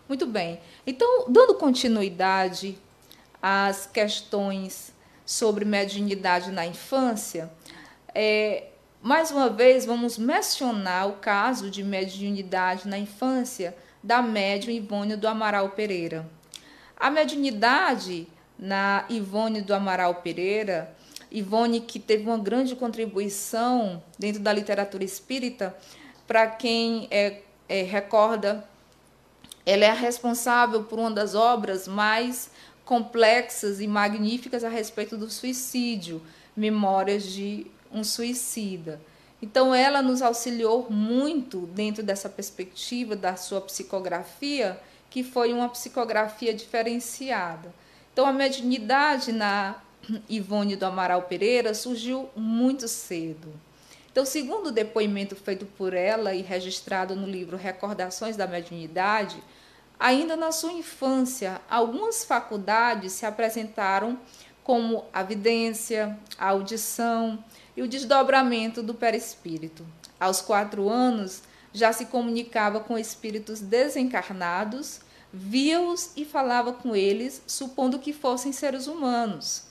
Muito 0.08 0.26
bem. 0.26 0.60
Então, 0.84 1.26
dando 1.28 1.54
continuidade 1.54 2.76
às 3.40 3.86
questões 3.86 4.92
sobre 5.30 5.64
mediunidade 5.64 6.50
na 6.50 6.66
infância, 6.66 7.48
é, 8.12 8.64
mais 9.00 9.30
uma 9.30 9.48
vez 9.48 9.86
vamos 9.86 10.18
mencionar 10.18 11.08
o 11.08 11.12
caso 11.12 11.70
de 11.70 11.84
mediunidade 11.84 12.88
na 12.88 12.98
infância 12.98 13.76
da 14.02 14.20
médium 14.20 14.72
Ivone 14.72 15.14
do 15.14 15.28
Amaral 15.28 15.68
Pereira. 15.68 16.28
A 16.96 17.08
mediunidade 17.12 18.26
na 18.58 19.04
Ivone 19.08 19.62
do 19.62 19.72
Amaral 19.72 20.16
Pereira, 20.16 20.92
Ivone 21.30 21.80
que 21.80 22.00
teve 22.00 22.24
uma 22.24 22.36
grande 22.36 22.74
contribuição 22.74 24.02
dentro 24.18 24.42
da 24.42 24.52
literatura 24.52 25.04
espírita, 25.04 25.76
para 26.26 26.48
quem 26.48 27.06
é, 27.08 27.40
é, 27.68 27.82
recorda, 27.82 28.68
ela 29.64 29.84
é 29.84 29.92
responsável 29.92 30.82
por 30.82 30.98
uma 30.98 31.12
das 31.12 31.36
obras 31.36 31.86
mais 31.86 32.50
complexas 32.90 33.80
e 33.80 33.86
magníficas 33.86 34.64
a 34.64 34.68
respeito 34.68 35.16
do 35.16 35.30
suicídio, 35.30 36.20
Memórias 36.56 37.22
de 37.22 37.68
um 37.92 38.02
Suicida. 38.02 39.00
Então, 39.40 39.72
ela 39.72 40.02
nos 40.02 40.20
auxiliou 40.20 40.90
muito 40.90 41.68
dentro 41.68 42.02
dessa 42.02 42.28
perspectiva 42.28 43.14
da 43.14 43.36
sua 43.36 43.60
psicografia, 43.60 44.76
que 45.08 45.22
foi 45.22 45.52
uma 45.52 45.68
psicografia 45.68 46.52
diferenciada. 46.52 47.72
Então, 48.12 48.26
a 48.26 48.32
mediunidade 48.32 49.30
na 49.30 49.76
Ivone 50.28 50.74
do 50.74 50.84
Amaral 50.84 51.22
Pereira 51.22 51.72
surgiu 51.74 52.28
muito 52.34 52.88
cedo. 52.88 53.52
Então, 54.10 54.26
segundo 54.26 54.66
o 54.66 54.72
depoimento 54.72 55.36
feito 55.36 55.64
por 55.64 55.94
ela 55.94 56.34
e 56.34 56.42
registrado 56.42 57.14
no 57.14 57.28
livro 57.28 57.56
Recordações 57.56 58.36
da 58.36 58.48
Mediunidade, 58.48 59.40
Ainda 60.00 60.34
na 60.34 60.50
sua 60.50 60.72
infância, 60.72 61.60
algumas 61.68 62.24
faculdades 62.24 63.12
se 63.12 63.26
apresentaram 63.26 64.18
como 64.64 65.04
a 65.12 65.22
vidência, 65.22 66.18
a 66.38 66.48
audição 66.48 67.44
e 67.76 67.82
o 67.82 67.88
desdobramento 67.88 68.82
do 68.82 68.94
perispírito. 68.94 69.86
Aos 70.18 70.40
quatro 70.40 70.88
anos, 70.88 71.42
já 71.70 71.92
se 71.92 72.06
comunicava 72.06 72.80
com 72.80 72.96
espíritos 72.96 73.60
desencarnados, 73.60 75.00
via-os 75.30 76.12
e 76.16 76.24
falava 76.24 76.72
com 76.72 76.96
eles, 76.96 77.42
supondo 77.46 77.98
que 77.98 78.14
fossem 78.14 78.52
seres 78.52 78.86
humanos, 78.86 79.64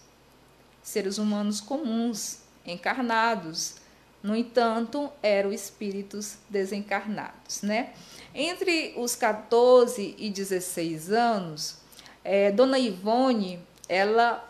seres 0.83 1.17
humanos 1.17 1.59
comuns, 1.59 2.39
encarnados. 2.65 3.77
No 4.21 4.35
entanto, 4.35 5.09
eram 5.23 5.51
espíritos 5.51 6.37
desencarnados, 6.47 7.63
né? 7.63 7.93
Entre 8.41 8.93
os 8.95 9.17
14 9.17 10.15
e 10.17 10.29
16 10.29 11.11
anos, 11.11 11.75
é, 12.23 12.49
Dona 12.49 12.79
Ivone, 12.79 13.59
ela 13.89 14.49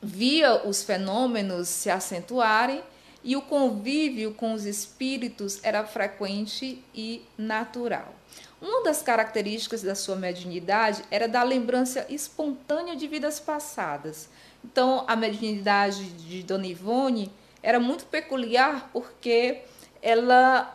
via 0.00 0.66
os 0.66 0.82
fenômenos 0.82 1.68
se 1.68 1.90
acentuarem 1.90 2.82
e 3.22 3.36
o 3.36 3.42
convívio 3.42 4.32
com 4.32 4.54
os 4.54 4.64
espíritos 4.64 5.60
era 5.62 5.84
frequente 5.84 6.82
e 6.94 7.20
natural. 7.36 8.14
Uma 8.58 8.82
das 8.82 9.02
características 9.02 9.82
da 9.82 9.94
sua 9.94 10.16
mediunidade 10.16 11.04
era 11.10 11.28
da 11.28 11.42
lembrança 11.42 12.06
espontânea 12.08 12.96
de 12.96 13.06
vidas 13.06 13.38
passadas. 13.38 14.30
Então, 14.64 15.04
a 15.06 15.14
mediunidade 15.14 16.06
de 16.12 16.42
Dona 16.42 16.68
Ivone 16.68 17.30
era 17.62 17.78
muito 17.78 18.06
peculiar 18.06 18.88
porque 18.94 19.60
ela 20.00 20.72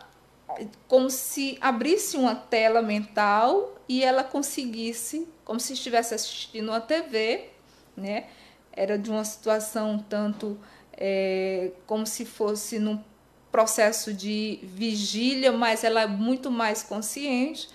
como 0.88 1.10
se 1.10 1.58
abrisse 1.60 2.16
uma 2.16 2.34
tela 2.34 2.82
mental 2.82 3.76
e 3.88 4.02
ela 4.02 4.22
conseguisse, 4.22 5.26
como 5.44 5.58
se 5.58 5.72
estivesse 5.72 6.14
assistindo 6.14 6.68
uma 6.68 6.80
TV, 6.80 7.50
né? 7.96 8.26
Era 8.72 8.98
de 8.98 9.10
uma 9.10 9.24
situação 9.24 10.04
tanto 10.08 10.58
é, 10.92 11.72
como 11.86 12.06
se 12.06 12.24
fosse 12.24 12.78
num 12.78 13.02
processo 13.50 14.12
de 14.12 14.60
vigília, 14.62 15.50
mas 15.50 15.82
ela 15.82 16.02
é 16.02 16.06
muito 16.06 16.50
mais 16.50 16.82
consciente. 16.82 17.68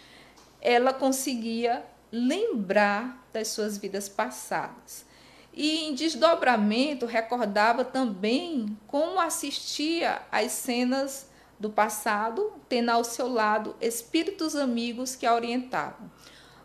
Ela 0.62 0.94
conseguia 0.94 1.84
lembrar 2.12 3.28
das 3.34 3.50
suas 3.50 3.78
vidas 3.78 4.08
passadas. 4.08 5.06
E 5.54 5.86
em 5.86 5.94
desdobramento 5.94 7.06
recordava 7.06 7.84
também 7.84 8.78
como 8.88 9.20
assistia 9.20 10.22
às 10.32 10.52
cenas 10.52 11.30
do 11.60 11.70
passado, 11.70 12.52
tendo 12.68 12.90
ao 12.90 13.04
seu 13.04 13.28
lado 13.28 13.76
espíritos 13.80 14.56
amigos 14.56 15.16
que 15.16 15.26
a 15.26 15.34
orientavam, 15.34 16.12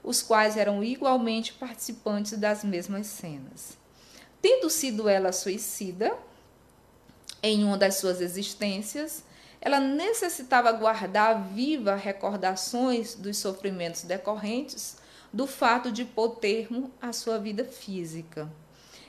os 0.02 0.22
quais 0.22 0.56
eram 0.56 0.82
igualmente 0.82 1.52
participantes 1.52 2.38
das 2.38 2.64
mesmas 2.64 3.06
cenas. 3.06 3.78
Tendo 4.40 4.70
sido 4.70 5.08
ela 5.08 5.32
suicida 5.32 6.16
em 7.42 7.64
uma 7.64 7.76
das 7.76 7.96
suas 7.96 8.20
existências, 8.20 9.22
ela 9.60 9.78
necessitava 9.78 10.72
guardar 10.72 11.48
viva 11.48 11.94
recordações 11.94 13.14
dos 13.14 13.36
sofrimentos 13.36 14.02
decorrentes 14.02 14.96
do 15.32 15.46
fato 15.46 15.92
de 15.92 16.04
pôr 16.04 16.36
termo 16.36 16.90
à 17.00 17.12
sua 17.12 17.38
vida 17.38 17.64
física. 17.64 18.50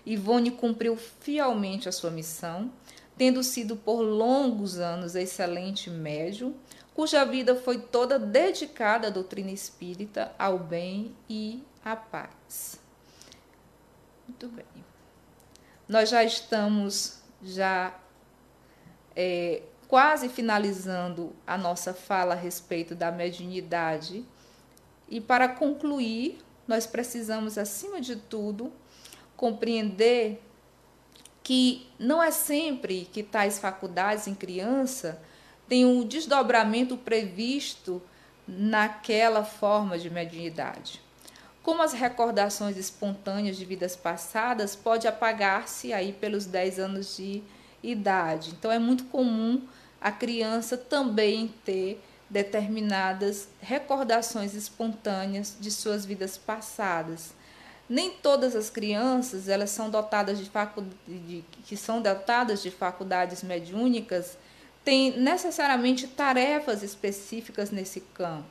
Ivone 0.06 0.52
cumpriu 0.52 0.98
fielmente 0.98 1.88
a 1.88 1.92
sua 1.92 2.12
missão, 2.12 2.72
tendo 3.22 3.44
sido 3.44 3.76
por 3.76 4.02
longos 4.02 4.80
anos 4.80 5.14
excelente 5.14 5.92
médium, 5.92 6.56
cuja 6.92 7.24
vida 7.24 7.56
foi 7.56 7.78
toda 7.78 8.18
dedicada 8.18 9.06
à 9.06 9.10
doutrina 9.12 9.52
espírita, 9.52 10.34
ao 10.40 10.58
bem 10.58 11.16
e 11.30 11.64
à 11.86 11.96
paz. 11.96 12.80
Muito 14.28 14.48
bem. 14.48 14.66
Nós 15.88 16.10
já 16.10 16.24
estamos 16.24 17.22
já 17.44 17.94
é, 19.16 19.62
quase 19.88 20.28
finalizando 20.28 21.32
a 21.46 21.60
nossa 21.60 21.94
fala 21.94 22.34
a 22.34 22.36
respeito 22.36 22.96
da 22.96 23.12
mediunidade. 23.12 24.26
E 25.08 25.22
para 25.22 25.48
concluir, 25.48 26.40
nós 26.68 26.88
precisamos, 26.88 27.56
acima 27.60 28.02
de 28.02 28.16
tudo, 28.16 28.74
compreender 29.38 30.42
que 31.52 31.86
não 32.00 32.24
é 32.24 32.32
sempre 32.32 33.10
que 33.12 33.22
tais 33.22 33.60
faculdades 33.60 34.26
em 34.26 34.34
criança 34.34 35.22
têm 35.68 35.86
um 35.86 36.08
desdobramento 36.08 36.96
previsto 36.96 38.02
naquela 38.48 39.44
forma 39.44 40.00
de 40.00 40.10
mediunidade. 40.10 41.02
Como 41.62 41.84
as 41.84 41.92
recordações 41.92 42.78
espontâneas 42.78 43.58
de 43.58 43.66
vidas 43.66 43.98
passadas 43.98 44.78
pode 44.78 45.10
apagar-se 45.10 45.92
aí 45.92 46.14
pelos 46.14 46.46
10 46.46 46.80
anos 46.80 47.18
de 47.18 47.44
idade. 47.84 48.52
Então 48.52 48.72
é 48.72 48.80
muito 48.80 49.04
comum 49.08 49.62
a 50.00 50.10
criança 50.10 50.78
também 50.78 51.54
ter 51.66 52.02
determinadas 52.30 53.50
recordações 53.60 54.54
espontâneas 54.54 55.58
de 55.60 55.70
suas 55.70 56.06
vidas 56.06 56.38
passadas. 56.38 57.34
Nem 57.92 58.10
todas 58.10 58.56
as 58.56 58.70
crianças 58.70 59.50
elas 59.50 59.70
são 59.70 59.90
dotadas 59.90 60.40
de, 60.40 61.44
que 61.66 61.76
são 61.76 62.02
dotadas 62.02 62.64
de 62.64 62.72
faculdades 62.72 63.44
mediúnicas 63.44 64.38
têm 64.86 65.20
necessariamente 65.20 66.08
tarefas 66.08 66.84
específicas 66.84 67.70
nesse 67.70 68.00
campo. 68.00 68.46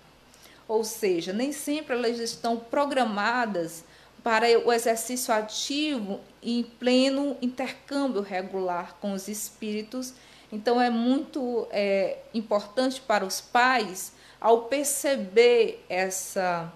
Ou 0.68 0.84
seja, 0.84 1.32
nem 1.32 1.52
sempre 1.52 1.96
elas 1.96 2.18
estão 2.18 2.58
programadas 2.58 3.82
para 4.22 4.46
o 4.58 4.70
exercício 4.70 5.32
ativo 5.32 6.20
em 6.42 6.62
pleno 6.62 7.34
intercâmbio 7.40 8.20
regular 8.20 8.98
com 9.00 9.14
os 9.14 9.26
espíritos. 9.26 10.12
Então, 10.52 10.78
é 10.78 10.90
muito 10.90 11.66
é, 11.70 12.18
importante 12.34 13.00
para 13.00 13.24
os 13.24 13.40
pais, 13.40 14.12
ao 14.38 14.64
perceber 14.64 15.82
essa 15.88 16.70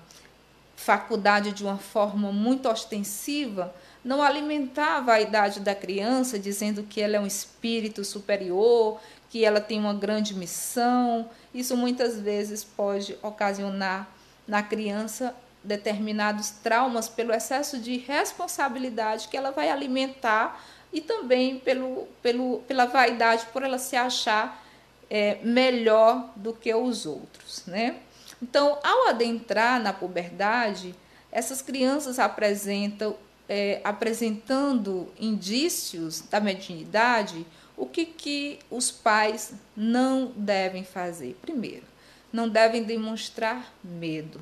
faculdade 0.77 1.53
de 1.53 1.65
uma 1.65 1.79
forma 1.79 2.33
muito 2.33 2.69
ostensiva, 2.69 3.75
não 4.05 4.23
alimentar 4.23 4.99
a 4.99 5.01
vaidade 5.01 5.61
da 5.61 5.75
criança, 5.75 6.39
dizendo 6.39 6.83
que 6.83 7.01
ela 7.01 7.17
é 7.17 7.21
um 7.21 7.27
espírito 7.27 8.05
superior, 8.05 9.01
que 9.31 9.45
ela 9.45 9.61
tem 9.61 9.81
uma 9.81 9.95
grande 9.95 10.35
missão. 10.35 11.29
Isso 11.55 11.77
muitas 11.77 12.21
vezes 12.21 12.63
pode 12.63 13.17
ocasionar 13.23 14.09
na 14.47 14.63
criança 14.63 15.35
determinados 15.63 16.51
traumas 16.51 17.09
pelo 17.09 17.33
excesso 17.33 17.79
de 17.79 17.97
responsabilidade 17.97 19.29
que 19.29 19.37
ela 19.37 19.51
vai 19.51 19.71
alimentar 19.71 20.63
e 20.93 21.01
também 21.01 21.59
pelo, 21.59 22.07
pelo, 22.23 22.59
pela 22.69 22.85
vaidade 22.85 23.47
por 23.53 23.63
ela 23.63 23.79
se 23.79 23.97
achar 23.97 24.63
é, 25.11 25.39
melhor 25.43 26.31
do 26.37 26.53
que 26.53 26.73
os 26.75 27.07
outros, 27.07 27.65
né? 27.67 27.97
Então, 28.45 28.79
ao 28.85 29.09
adentrar 29.09 29.83
na 29.83 29.91
puberdade, 29.91 30.95
essas 31.33 31.63
crianças 31.63 32.19
apresentam, 32.19 33.17
é, 33.49 33.81
apresentando 33.83 35.11
indícios 35.19 36.21
da 36.21 36.41
mediunidade, 36.41 37.47
o 37.75 37.87
que, 37.87 38.05
que 38.05 38.59
os 38.71 38.91
pais 38.91 39.55
não 39.75 40.31
devem 40.37 40.85
fazer? 40.85 41.39
Primeiro, 41.41 41.87
não 42.31 42.47
devem 42.47 42.83
demonstrar 42.83 43.73
medo. 43.83 44.39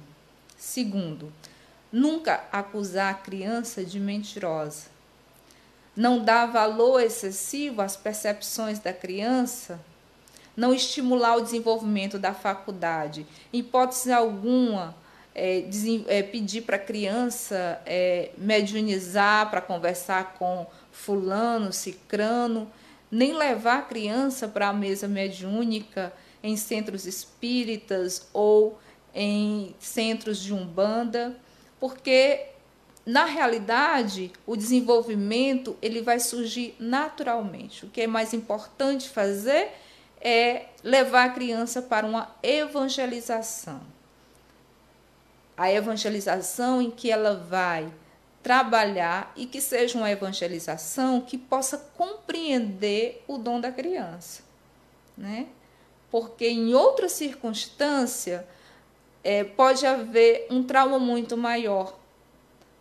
Segundo, 0.58 1.32
nunca 1.92 2.42
acusar 2.50 3.12
a 3.12 3.16
criança 3.16 3.84
de 3.84 4.00
mentirosa. 4.00 4.88
Não 5.94 6.24
dar 6.24 6.46
valor 6.46 7.00
excessivo 7.00 7.80
às 7.80 7.96
percepções 7.96 8.80
da 8.80 8.92
criança 8.92 9.78
não 10.56 10.74
estimular 10.74 11.36
o 11.36 11.40
desenvolvimento 11.40 12.18
da 12.18 12.34
faculdade. 12.34 13.26
Em 13.52 13.58
hipótese 13.58 14.12
alguma, 14.12 14.94
é, 15.34 15.64
é, 16.08 16.22
pedir 16.22 16.62
para 16.62 16.76
a 16.76 16.78
criança 16.78 17.80
é, 17.86 18.30
mediunizar 18.36 19.50
para 19.50 19.60
conversar 19.60 20.34
com 20.34 20.66
fulano, 20.90 21.72
cicrano, 21.72 22.70
nem 23.10 23.32
levar 23.32 23.78
a 23.78 23.82
criança 23.82 24.46
para 24.46 24.68
a 24.68 24.72
mesa 24.72 25.08
mediúnica 25.08 26.12
em 26.42 26.56
centros 26.56 27.06
espíritas 27.06 28.28
ou 28.32 28.78
em 29.14 29.74
centros 29.78 30.38
de 30.38 30.52
umbanda, 30.52 31.36
porque 31.78 32.46
na 33.04 33.24
realidade 33.24 34.32
o 34.46 34.56
desenvolvimento 34.56 35.76
ele 35.82 36.02
vai 36.02 36.20
surgir 36.20 36.74
naturalmente. 36.78 37.84
O 37.84 37.88
que 37.88 38.02
é 38.02 38.06
mais 38.06 38.32
importante 38.32 39.08
fazer 39.08 39.50
é 39.50 39.74
levar 40.82 41.24
a 41.26 41.30
criança 41.30 41.82
para 41.82 42.06
uma 42.06 42.34
evangelização. 42.42 43.80
A 45.56 45.70
evangelização 45.70 46.80
em 46.80 46.90
que 46.90 47.10
ela 47.10 47.36
vai 47.36 47.92
trabalhar 48.42 49.32
e 49.36 49.46
que 49.46 49.60
seja 49.60 49.96
uma 49.96 50.10
evangelização 50.10 51.20
que 51.20 51.38
possa 51.38 51.78
compreender 51.96 53.22
o 53.28 53.38
dom 53.38 53.60
da 53.60 53.70
criança, 53.70 54.42
né? 55.16 55.46
Porque 56.10 56.48
em 56.48 56.74
outra 56.74 57.08
circunstância 57.08 58.46
é, 59.22 59.44
pode 59.44 59.86
haver 59.86 60.46
um 60.50 60.62
trauma 60.62 60.98
muito 60.98 61.36
maior, 61.36 61.96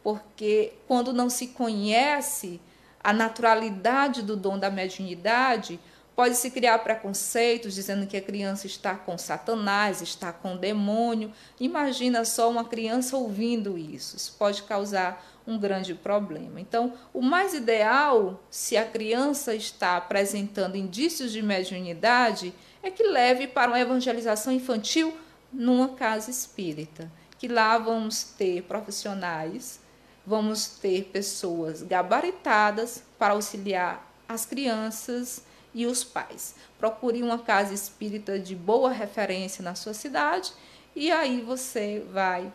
porque 0.04 0.74
quando 0.88 1.14
não 1.14 1.30
se 1.30 1.50
conhece 1.50 2.60
a 3.04 3.14
naturalidade 3.14 4.22
do 4.22 4.36
dom 4.36 4.58
da 4.58 4.70
mediunidade, 4.70 5.80
Pode-se 6.22 6.52
criar 6.52 6.78
preconceitos 6.78 7.74
dizendo 7.74 8.06
que 8.06 8.16
a 8.16 8.22
criança 8.22 8.68
está 8.68 8.94
com 8.94 9.18
Satanás, 9.18 10.04
está 10.04 10.32
com 10.32 10.56
demônio. 10.56 11.34
Imagina 11.60 12.24
só 12.26 12.48
uma 12.48 12.64
criança 12.64 13.18
ouvindo 13.18 13.76
isso. 13.76 14.18
Isso 14.18 14.36
pode 14.38 14.62
causar 14.62 15.26
um 15.48 15.58
grande 15.58 15.96
problema. 15.96 16.62
Então, 16.62 16.94
o 17.12 17.24
mais 17.24 17.56
ideal, 17.56 18.40
se 18.52 18.78
a 18.78 18.86
criança 18.86 19.56
está 19.56 19.98
apresentando 19.98 20.76
indícios 20.76 21.32
de 21.32 21.42
mediunidade, 21.42 22.54
é 22.84 22.92
que 22.92 23.02
leve 23.02 23.48
para 23.48 23.72
uma 23.72 23.80
evangelização 23.80 24.54
infantil 24.54 25.18
numa 25.52 25.96
casa 25.96 26.30
espírita. 26.30 27.12
Que 27.40 27.48
lá 27.48 27.80
vamos 27.80 28.22
ter 28.22 28.62
profissionais, 28.62 29.80
vamos 30.24 30.68
ter 30.68 31.06
pessoas 31.06 31.82
gabaritadas 31.82 33.04
para 33.18 33.34
auxiliar 33.34 34.08
as 34.30 34.46
crianças 34.46 35.50
e 35.74 35.86
os 35.86 36.04
pais. 36.04 36.56
Procure 36.78 37.22
uma 37.24 37.40
casa 37.40 37.74
espírita 37.74 38.40
de 38.40 38.56
boa 38.56 38.92
referência 38.92 39.64
na 39.64 39.76
sua 39.76 39.94
cidade 39.94 40.52
e 40.96 41.12
aí 41.12 41.42
você 41.42 42.06
vai 42.12 42.52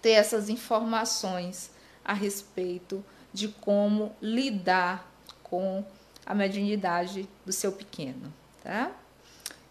ter 0.00 0.12
essas 0.12 0.48
informações 0.48 1.70
a 2.04 2.12
respeito 2.12 3.04
de 3.32 3.48
como 3.48 4.14
lidar 4.22 5.10
com 5.42 5.84
a 6.24 6.34
mediunidade 6.34 7.28
do 7.44 7.52
seu 7.52 7.70
pequeno, 7.70 8.32
tá? 8.62 8.90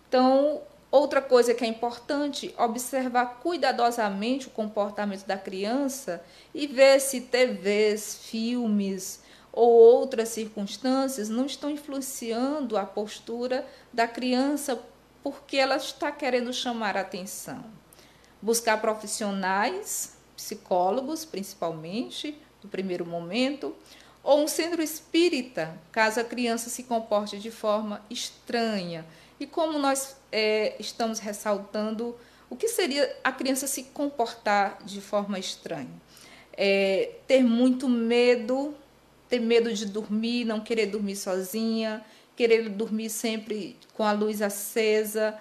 Então, 0.08 0.62
outra 0.92 1.22
coisa 1.22 1.54
que 1.54 1.66
é 1.66 1.68
importante, 1.68 2.54
observar 2.58 3.40
cuidadosamente 3.42 4.48
o 4.48 4.52
comportamento 4.52 5.26
da 5.26 5.38
criança 5.38 6.24
e 6.54 6.68
ver 6.68 7.02
se 7.02 7.22
TVs, 7.22 8.20
filmes, 8.24 9.22
ou 9.56 9.72
outras 9.72 10.30
circunstâncias 10.30 11.30
não 11.30 11.46
estão 11.46 11.70
influenciando 11.70 12.78
a 12.78 12.86
postura 12.86 13.66
da 13.92 14.06
criança 14.06 14.78
porque 15.24 15.56
ela 15.56 15.78
está 15.78 16.12
querendo 16.12 16.52
chamar 16.52 16.98
atenção. 16.98 17.64
Buscar 18.42 18.82
profissionais, 18.82 20.18
psicólogos 20.36 21.24
principalmente, 21.24 22.38
no 22.62 22.70
primeiro 22.70 23.06
momento, 23.06 23.74
ou 24.22 24.44
um 24.44 24.48
centro 24.48 24.82
espírita, 24.82 25.80
caso 25.90 26.20
a 26.20 26.24
criança 26.24 26.70
se 26.70 26.84
comporte 26.84 27.40
de 27.40 27.50
forma 27.50 28.04
estranha. 28.10 29.06
E 29.40 29.48
como 29.48 29.80
nós 29.80 30.18
é, 30.32 30.76
estamos 30.80 31.20
ressaltando, 31.20 32.14
o 32.50 32.58
que 32.58 32.68
seria 32.68 33.16
a 33.24 33.32
criança 33.32 33.68
se 33.68 33.84
comportar 33.84 34.80
de 34.84 35.00
forma 35.00 35.40
estranha? 35.40 36.02
É, 36.58 37.12
ter 37.26 37.44
muito 37.44 37.88
medo 37.88 38.76
ter 39.36 39.40
medo 39.42 39.74
de 39.74 39.86
dormir, 39.86 40.46
não 40.46 40.62
querer 40.62 40.86
dormir 40.86 41.18
sozinha, 41.18 42.02
querer 42.38 42.70
dormir 42.70 43.10
sempre 43.10 43.78
com 43.94 44.04
a 44.04 44.14
luz 44.14 44.42
acesa, 44.42 45.38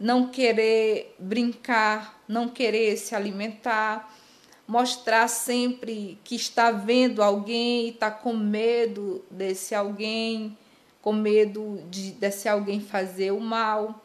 não 0.00 0.28
querer 0.28 1.14
brincar, 1.16 2.20
não 2.26 2.48
querer 2.48 2.96
se 2.96 3.14
alimentar, 3.14 4.12
mostrar 4.66 5.28
sempre 5.28 6.18
que 6.24 6.34
está 6.34 6.72
vendo 6.72 7.22
alguém 7.22 7.86
e 7.86 7.90
está 7.90 8.10
com 8.10 8.32
medo 8.32 9.24
desse 9.30 9.76
alguém, 9.76 10.58
com 11.00 11.12
medo 11.12 11.80
de 11.88 12.10
desse 12.10 12.48
alguém 12.48 12.80
fazer 12.80 13.30
o 13.30 13.40
mal. 13.40 14.04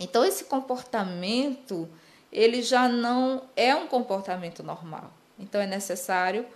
Então 0.00 0.24
esse 0.24 0.44
comportamento, 0.44 1.86
ele 2.32 2.62
já 2.62 2.88
não 2.88 3.42
é 3.54 3.74
um 3.76 3.86
comportamento 3.86 4.62
normal. 4.62 5.12
Então 5.38 5.60
é 5.60 5.66
necessário 5.66 6.46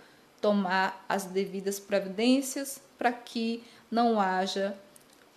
tomar 0.41 1.05
as 1.07 1.25
devidas 1.25 1.79
providências 1.79 2.81
para 2.97 3.11
que 3.11 3.63
não 3.89 4.19
haja 4.19 4.75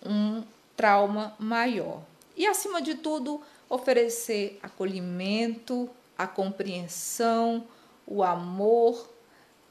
um 0.05 0.43
trauma 0.75 1.35
maior. 1.39 2.01
E, 2.35 2.47
acima 2.47 2.81
de 2.81 2.95
tudo, 2.95 3.41
oferecer 3.69 4.59
acolhimento, 4.61 5.89
a 6.17 6.27
compreensão, 6.27 7.65
o 8.05 8.23
amor 8.23 9.09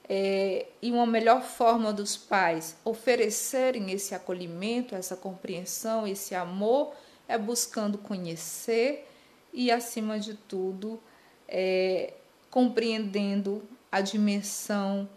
é, 0.09 0.67
e 0.81 0.91
uma 0.91 1.07
melhor 1.07 1.43
forma 1.43 1.93
dos 1.93 2.17
pais 2.17 2.77
oferecerem 2.85 3.91
esse 3.93 4.15
acolhimento, 4.15 4.95
essa 4.95 5.17
compreensão, 5.17 6.07
esse 6.07 6.35
amor 6.35 6.93
é 7.29 7.39
buscando 7.39 7.99
conhecer 7.99 9.09
e, 9.53 9.71
acima 9.71 10.19
de 10.19 10.35
tudo, 10.35 11.01
é, 11.49 12.15
compreendendo 12.51 13.63
a 13.91 14.01
dimensão 14.01 15.09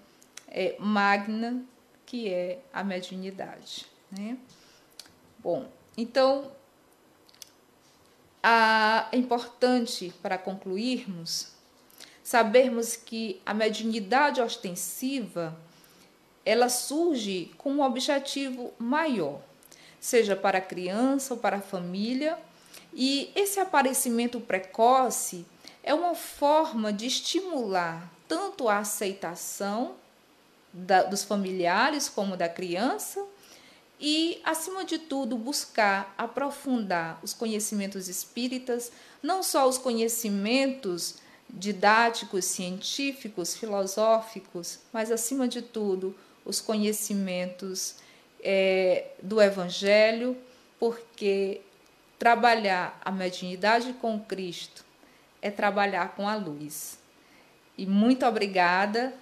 é, 0.56 0.78
magna 0.80 1.62
que 2.06 2.30
é 2.30 2.60
a 2.72 2.82
mediunidade. 2.82 3.86
Né? 4.10 4.38
Bom, 5.40 5.68
então 5.98 6.50
a, 8.42 9.10
é 9.12 9.18
importante 9.18 10.14
para 10.22 10.38
concluirmos 10.38 11.54
sabermos 12.24 12.96
que 12.96 13.42
a 13.46 13.54
mediunidade 13.54 14.42
ostensiva 14.42 15.56
ela 16.46 16.70
surge 16.70 17.52
com 17.58 17.74
um 17.74 17.82
objetivo 17.82 18.74
maior, 18.80 19.42
seja 20.00 20.36
para 20.36 20.60
a 20.60 20.62
criança 20.62 21.34
ou 21.34 21.40
para 21.40 21.58
a 21.58 21.62
família, 21.62 22.38
e 22.94 23.32
esse 23.36 23.60
aparecimento 23.60 24.40
precoce 24.40 25.46
é 25.84 25.94
uma 25.94 26.16
forma 26.16 26.94
de 26.94 27.08
estimular 27.08 28.12
tanto 28.28 28.70
a 28.70 28.78
aceitação 28.78 29.96
da, 30.76 31.04
dos 31.04 31.24
familiares 31.24 32.10
como 32.10 32.36
da 32.36 32.50
criança 32.50 33.26
e, 34.00 34.42
acima 34.44 34.84
de 34.84 35.00
tudo, 35.00 35.38
buscar 35.38 36.14
aprofundar 36.18 37.18
os 37.24 37.34
conhecimentos 37.34 38.10
espíritas, 38.10 38.92
não 39.24 39.42
só 39.42 39.68
os 39.68 39.78
conhecimentos 39.78 41.16
didáticos, 41.50 42.44
científicos, 42.44 43.56
filosóficos, 43.56 44.80
mas, 44.92 45.12
acima 45.12 45.48
de 45.48 45.62
tudo, 45.62 46.14
os 46.44 46.60
conhecimentos 46.60 47.96
é, 48.44 49.12
do 49.24 49.42
Evangelho, 49.42 50.36
porque 50.78 51.62
trabalhar 52.20 53.00
a 53.04 53.12
mediunidade 53.12 53.94
com 53.94 54.20
Cristo 54.20 54.84
é 55.42 55.50
trabalhar 55.50 56.16
com 56.16 56.28
a 56.28 56.36
luz. 56.36 57.00
E 57.78 57.86
muito 57.86 58.26
obrigada. 58.26 59.14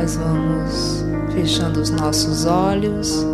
Nós 0.00 0.14
vamos 0.14 1.04
fechando 1.32 1.80
os 1.80 1.90
nossos 1.90 2.46
olhos, 2.46 3.26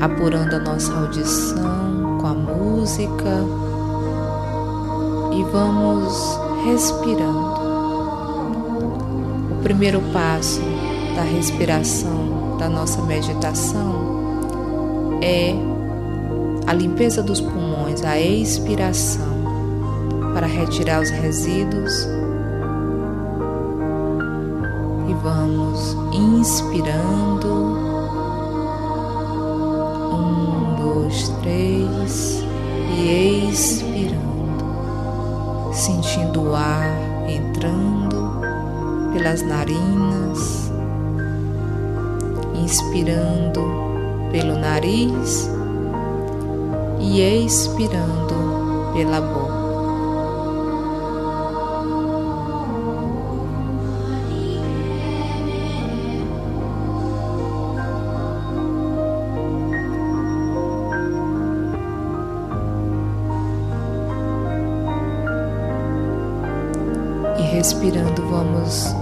apurando 0.00 0.54
a 0.54 0.58
nossa 0.60 0.94
audição 0.94 2.18
com 2.20 2.26
a 2.28 2.34
música 2.34 3.44
e 5.32 5.42
vamos 5.50 6.38
respirando. 6.64 7.52
O 9.50 9.62
primeiro 9.64 10.00
passo 10.12 10.60
da 11.16 11.22
respiração 11.22 12.56
da 12.58 12.68
nossa 12.68 13.02
meditação 13.02 15.18
é 15.20 15.52
a 16.68 16.72
limpeza 16.72 17.24
dos 17.24 17.40
pulmões, 17.40 18.04
a 18.04 18.20
expiração 18.20 19.32
para 20.32 20.46
retirar 20.46 21.02
os 21.02 21.10
resíduos. 21.10 22.06
Vamos 25.22 25.96
inspirando. 26.12 27.48
Um, 30.12 30.74
dois, 30.76 31.28
três. 31.40 32.42
E 32.94 33.48
expirando, 33.48 34.64
sentindo 35.72 36.42
o 36.42 36.54
ar 36.54 36.90
entrando 37.28 38.40
pelas 39.12 39.42
narinas, 39.42 40.70
inspirando 42.54 43.62
pelo 44.30 44.58
nariz 44.58 45.48
e 47.00 47.20
expirando 47.20 48.92
pela 48.92 49.20
boca. 49.20 49.61
Respirando, 67.62 68.26
vamos 68.28 68.92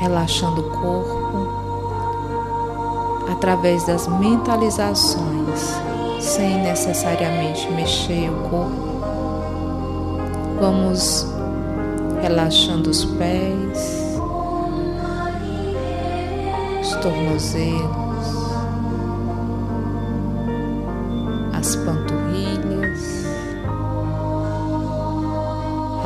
relaxando 0.00 0.62
o 0.62 0.70
corpo 0.70 1.46
através 3.30 3.84
das 3.86 4.08
mentalizações, 4.08 5.76
sem 6.18 6.62
necessariamente 6.62 7.70
mexer 7.72 8.30
o 8.30 8.48
corpo. 8.48 8.92
Vamos 10.58 11.26
relaxando 12.22 12.88
os 12.88 13.04
pés, 13.04 14.16
os 16.80 16.96
tornozelos, 16.96 18.11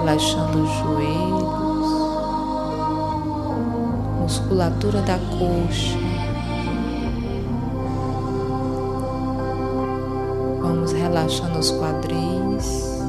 relaxando 0.06 0.62
os 0.62 0.70
joelhos, 0.70 1.90
musculatura 4.20 5.02
da 5.02 5.18
coxa. 5.18 5.98
Vamos 10.62 10.92
relaxando 10.92 11.58
os 11.58 11.72
quadris, 11.72 13.02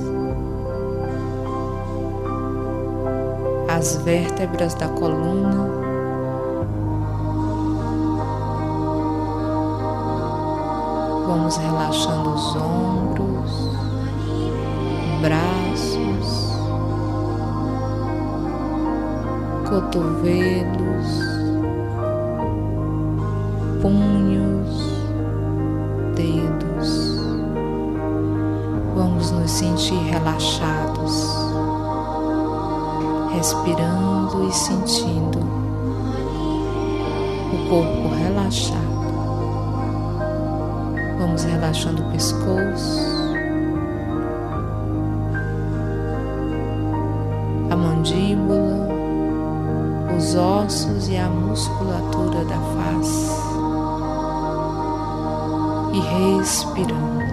as 3.70 3.98
vértebras 3.98 4.74
da 4.74 4.88
coluna. 4.88 5.70
Vamos 11.28 11.58
relaxando 11.58 12.30
os 12.32 12.56
ombros, 12.56 13.52
braços, 15.22 15.97
cotovelos, 19.78 21.08
punhos, 23.80 25.04
dedos. 26.16 27.22
Vamos 28.96 29.30
nos 29.30 29.52
sentir 29.52 30.00
relaxados, 30.10 31.30
respirando 33.34 34.48
e 34.50 34.52
sentindo 34.52 35.40
o 37.54 37.70
corpo 37.70 38.16
relaxado. 38.16 38.88
Vamos 41.20 41.44
relaxando 41.44 42.02
o 42.02 42.12
pescoço, 42.12 43.17
Respirando. 56.18 57.27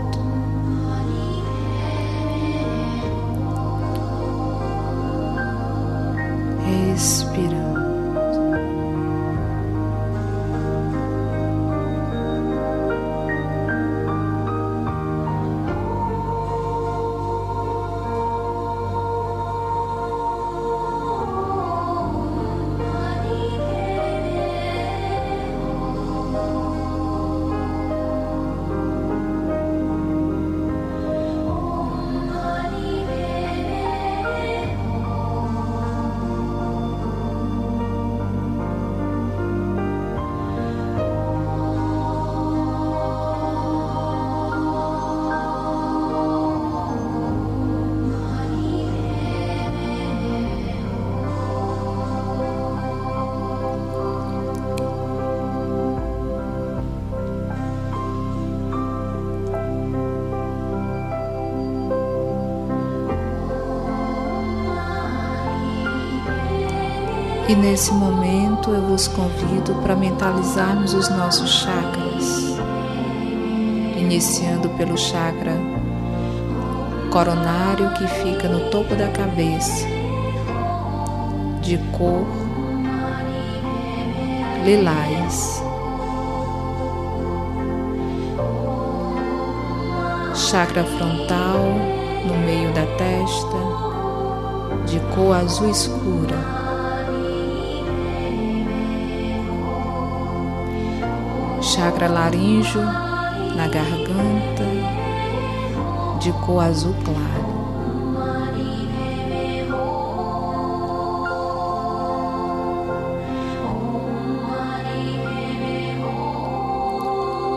E 67.47 67.55
nesse 67.55 67.92
momento 67.92 68.70
eu 68.70 68.80
vos 68.80 69.07
convido 69.07 69.74
para 69.82 69.95
mentalizarmos 69.95 70.95
os 70.95 71.11
nossos 71.11 71.51
chakras, 71.51 72.57
iniciando 73.99 74.70
pelo 74.70 74.97
chakra 74.97 75.53
coronário 77.11 77.90
que 77.92 78.09
fica 78.09 78.49
no 78.49 78.70
topo 78.70 78.97
da 78.97 79.09
cabeça, 79.09 79.86
de 81.61 81.76
cor 81.92 82.26
lilás. 84.64 85.62
Chakra 90.34 90.82
frontal 90.82 91.59
no 92.26 92.38
meio 92.38 92.72
da 92.72 92.86
testa, 92.97 93.59
de 94.86 94.99
cor 95.14 95.36
azul 95.36 95.68
escura. 95.68 96.64
Chakra 101.75 102.07
laríngeo 102.07 102.83
na 103.57 103.66
garganta, 103.66 104.64
de 106.20 106.33
cor 106.47 106.62
azul 106.62 106.95
claro. 107.05 107.55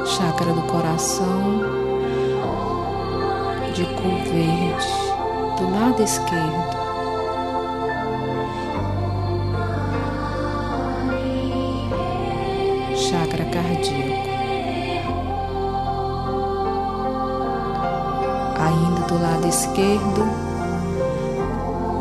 Chakra 0.07 0.51
do 0.51 0.63
coração, 0.63 1.61
de 3.76 3.86
cor 3.86 4.18
verde, 4.34 5.59
do 5.59 5.72
lado 5.72 6.01
esquerdo. 6.01 6.76
Do 19.08 19.22
lado 19.22 19.47
esquerdo, 19.47 20.28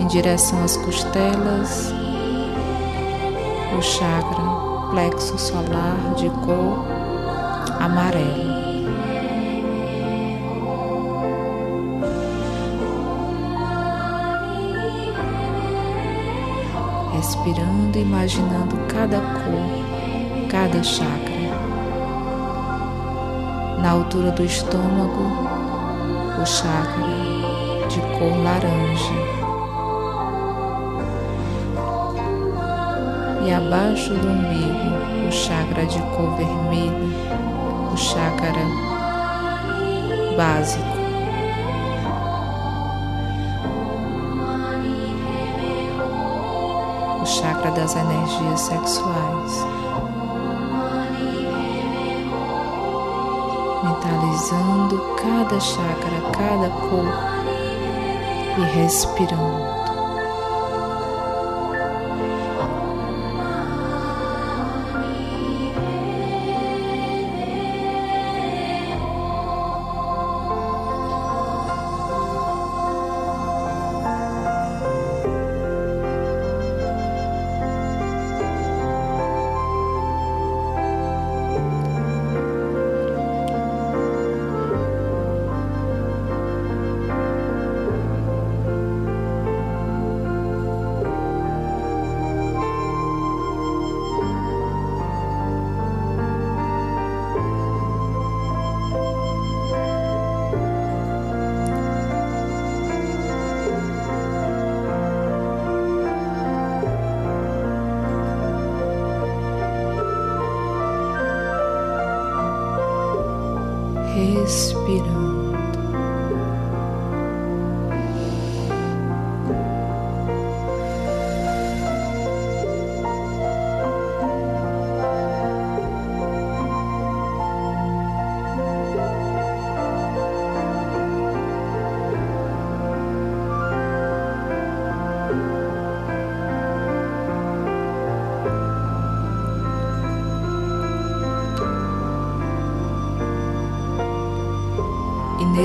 em 0.01 0.07
direção 0.07 0.63
às 0.65 0.77
costelas, 0.77 1.93
o 3.79 3.83
chakra 3.83 4.91
plexo 4.91 5.39
solar 5.39 6.15
de 6.17 6.29
cor 6.31 6.85
amarelo. 7.81 8.57
Respirando 17.15 17.99
imaginando 17.99 18.77
cada 18.89 19.21
cor 19.21 19.87
cada 20.49 20.83
chakra. 20.83 21.37
Na 23.83 23.91
altura 23.91 24.31
do 24.31 24.45
estômago, 24.45 25.76
o 26.41 26.45
chakra 26.45 27.07
de 27.89 28.01
cor 28.19 28.37
laranja. 28.43 29.37
E 33.45 33.53
abaixo 33.53 34.13
do 34.15 34.29
umbigo, 34.29 35.29
o 35.29 35.33
chakra 35.33 35.87
de 35.87 35.99
cor 36.17 36.37
vermelha, 36.37 36.93
o 37.93 37.97
chakra 37.97 38.67
básico. 40.37 40.97
O 47.23 47.27
chakra 47.27 47.71
das 47.71 47.97
energias 47.97 48.61
sexuais. 48.61 49.86
Mentalizando 54.07 55.17
cada 55.17 55.59
chakra, 55.59 56.21
cada 56.33 56.71
cor 56.71 57.07
e 58.59 58.79
respirando. 58.79 59.37
respirando. 59.37 59.66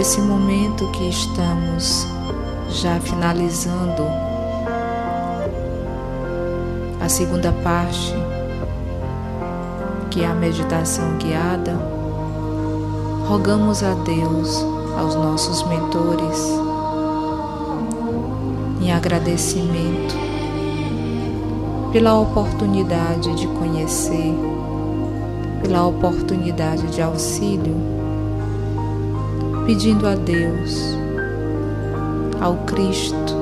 Nesse 0.02 0.20
momento 0.20 0.88
que 0.88 1.10
estamos 1.10 2.08
já 2.72 2.99
finalizando 2.99 4.02
a 6.99 7.08
segunda 7.08 7.52
parte, 7.52 8.12
que 10.10 10.24
é 10.24 10.26
a 10.26 10.34
meditação 10.34 11.20
guiada, 11.20 11.80
rogamos 13.28 13.84
a 13.84 13.93
Deus, 13.93 14.66
aos 14.97 15.14
nossos 15.14 15.62
mentores, 15.68 16.47
em 18.82 18.91
agradecimento 18.91 20.16
pela 21.91 22.18
oportunidade 22.18 23.36
de 23.36 23.45
conhecer, 23.49 24.34
pela 25.62 25.86
oportunidade 25.86 26.88
de 26.88 27.04
auxílio 27.04 28.01
pedindo 29.66 30.07
a 30.07 30.16
Deus, 30.16 30.95
ao 32.39 32.55
Cristo 32.66 33.36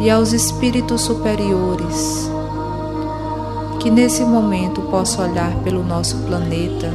e 0.00 0.08
aos 0.08 0.32
espíritos 0.32 1.00
superiores 1.02 2.30
que 3.80 3.90
nesse 3.90 4.22
momento 4.22 4.82
possa 4.82 5.22
olhar 5.22 5.54
pelo 5.64 5.82
nosso 5.82 6.16
planeta 6.18 6.90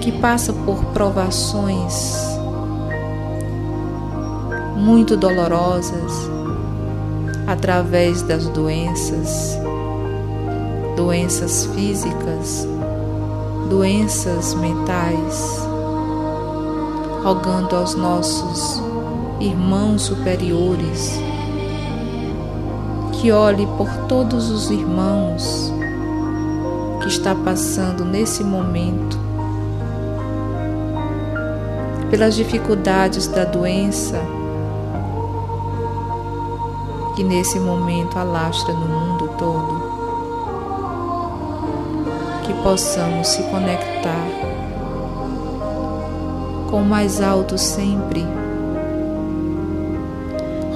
que 0.00 0.12
passa 0.12 0.52
por 0.52 0.84
provações 0.86 2.16
muito 4.76 5.16
dolorosas 5.16 6.30
através 7.46 8.22
das 8.22 8.46
doenças, 8.48 9.58
doenças 10.96 11.66
físicas, 11.74 12.66
doenças 13.68 14.54
mentais 14.54 15.67
rogando 17.28 17.76
aos 17.76 17.94
nossos 17.94 18.82
irmãos 19.38 20.00
superiores 20.00 21.20
que 23.12 23.30
olhe 23.30 23.66
por 23.76 23.86
todos 24.08 24.48
os 24.50 24.70
irmãos 24.70 25.70
que 27.02 27.08
está 27.08 27.34
passando 27.34 28.02
nesse 28.02 28.42
momento 28.42 29.18
pelas 32.10 32.34
dificuldades 32.34 33.26
da 33.26 33.44
doença 33.44 34.18
que 37.14 37.22
nesse 37.22 37.60
momento 37.60 38.18
alastra 38.18 38.72
no 38.72 38.86
mundo 38.86 39.28
todo. 39.36 39.88
Que 42.46 42.54
possamos 42.62 43.26
se 43.26 43.42
conectar 43.50 44.47
com 46.78 46.82
o 46.82 46.86
mais 46.86 47.20
alto 47.20 47.58
sempre, 47.58 48.24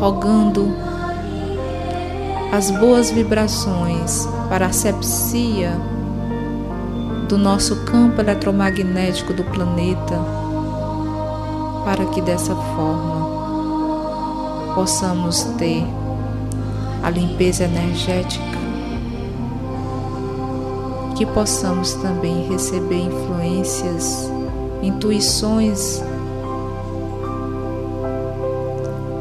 rogando 0.01 0.75
as 2.51 2.73
boas 2.73 3.13
vibrações 3.13 4.29
para 4.49 4.67
a 4.67 4.73
sepsia 4.73 5.71
do 7.29 7.39
nosso 7.39 7.85
campo 7.85 8.21
eletromagnético 8.21 9.33
do 9.33 9.45
planeta, 9.45 10.19
para 11.85 12.05
que 12.07 12.21
dessa 12.21 12.57
forma 12.57 13.23
possamos 14.75 15.45
ter 15.57 15.87
a 17.01 17.11
limpeza 17.11 17.63
energética, 17.63 18.59
que 21.15 21.25
possamos 21.27 21.95
também 21.95 22.49
receber 22.49 23.03
influências, 23.03 24.29
intuições 24.83 26.03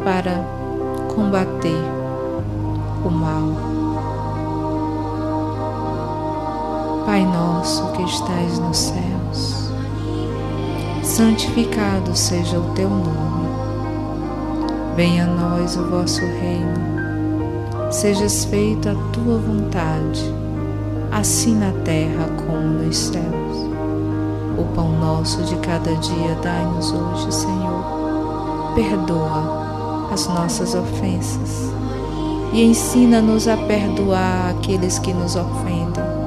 para 0.04 0.44
combater 1.14 1.82
o 3.06 3.10
mal. 3.10 3.72
Pai 7.06 7.26
nosso 7.26 7.92
que 7.92 8.04
estais 8.04 8.60
nos 8.60 8.78
céus, 8.78 9.72
santificado 11.04 12.16
seja 12.16 12.60
o 12.60 12.74
teu 12.74 12.90
nome. 12.90 13.50
Venha 14.96 15.26
a 15.26 15.28
nós 15.28 15.78
o 15.78 15.86
vosso 15.90 16.22
reino. 16.22 17.92
Sejas 17.92 18.46
feita 18.46 18.92
a 18.92 18.96
tua 19.12 19.38
vontade, 19.38 20.34
assim 21.12 21.56
na 21.56 21.72
terra 21.84 22.30
como 22.46 22.62
nos 22.62 22.98
céus. 22.98 23.41
Pão 24.76 24.92
nosso 24.92 25.44
de 25.44 25.56
cada 25.58 25.94
dia 25.96 26.36
dai-nos 26.42 26.92
hoje, 26.92 27.32
Senhor. 27.34 28.74
Perdoa 28.76 30.08
as 30.12 30.28
nossas 30.28 30.74
ofensas 30.76 31.72
e 32.54 32.64
ensina-nos 32.64 33.48
a 33.48 33.56
perdoar 33.58 34.52
aqueles 34.52 35.00
que 35.00 35.14
nos 35.14 35.36
ofendem 35.36 36.22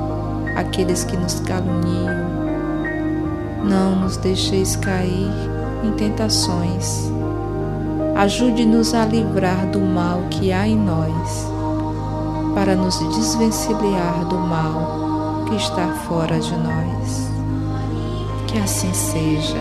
aqueles 0.55 1.05
que 1.05 1.17
nos 1.17 1.41
caluniam. 1.41 2.15
Não 3.65 3.97
nos 3.97 4.17
deixeis 4.17 4.77
cair 4.77 5.31
em 5.83 5.93
tentações. 5.93 7.11
Ajude-nos 8.15 8.95
a 8.95 9.05
livrar 9.05 9.67
do 9.71 9.81
mal 9.81 10.21
que 10.31 10.53
há 10.53 10.69
em 10.69 10.77
nós, 10.77 11.49
para 12.55 12.77
nos 12.77 12.99
desvencilhar 12.99 14.25
do 14.29 14.39
mal 14.39 15.45
que 15.49 15.57
está 15.57 15.89
fora 16.07 16.39
de 16.39 16.53
nós. 16.53 17.34
Que 18.55 18.61
assim 18.61 18.95
seja. 18.95 19.59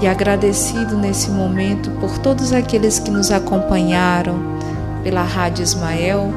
E 0.00 0.06
agradecido 0.06 0.96
nesse 0.96 1.28
momento 1.28 1.90
por 1.98 2.16
todos 2.18 2.52
aqueles 2.52 3.00
que 3.00 3.10
nos 3.10 3.32
acompanharam 3.32 4.36
pela 5.02 5.24
Rádio 5.24 5.64
Ismael, 5.64 6.32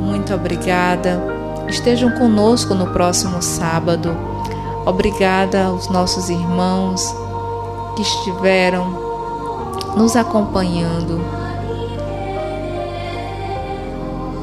muito 0.00 0.34
obrigada 0.34 1.22
estejam 1.68 2.10
conosco 2.18 2.74
no 2.74 2.88
próximo 2.88 3.40
sábado. 3.40 4.10
Obrigada 4.84 5.66
aos 5.66 5.88
nossos 5.88 6.28
irmãos 6.28 7.14
que 7.94 8.02
estiveram 8.02 8.90
nos 9.96 10.16
acompanhando 10.16 11.20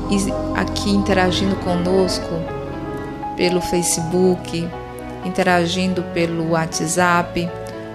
e 0.09 0.33
aqui 0.57 0.91
interagindo 0.91 1.57
conosco 1.57 2.29
pelo 3.35 3.59
Facebook, 3.59 4.65
interagindo 5.27 6.01
pelo 6.13 6.51
WhatsApp. 6.51 7.49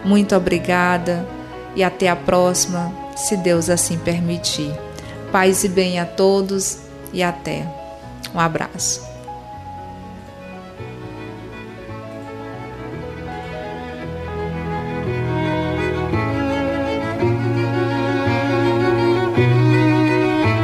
Muito 0.05 0.37
obrigada 0.37 1.27
e 1.75 1.83
até 1.83 2.09
a 2.09 2.17
próxima, 2.17 2.93
se 3.17 3.37
Deus 3.37 3.69
assim 3.69 3.99
permitir. 3.99 4.73
Paz 5.33 5.65
e 5.65 5.69
bem 5.69 5.99
a 5.99 6.05
todos 6.05 6.79
e 7.13 7.23
até. 7.23 7.67
Um 8.35 8.39
abraço. 8.39 9.13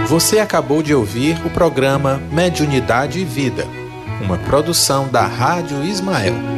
Você 0.08 0.38
acabou 0.38 0.82
de 0.82 0.94
ouvir 0.94 1.38
o 1.46 1.50
programa 1.50 2.20
Mediunidade 2.32 3.20
e 3.20 3.24
Vida, 3.24 3.66
uma 4.20 4.38
produção 4.38 5.06
da 5.06 5.26
Rádio 5.26 5.84
Ismael. 5.84 6.57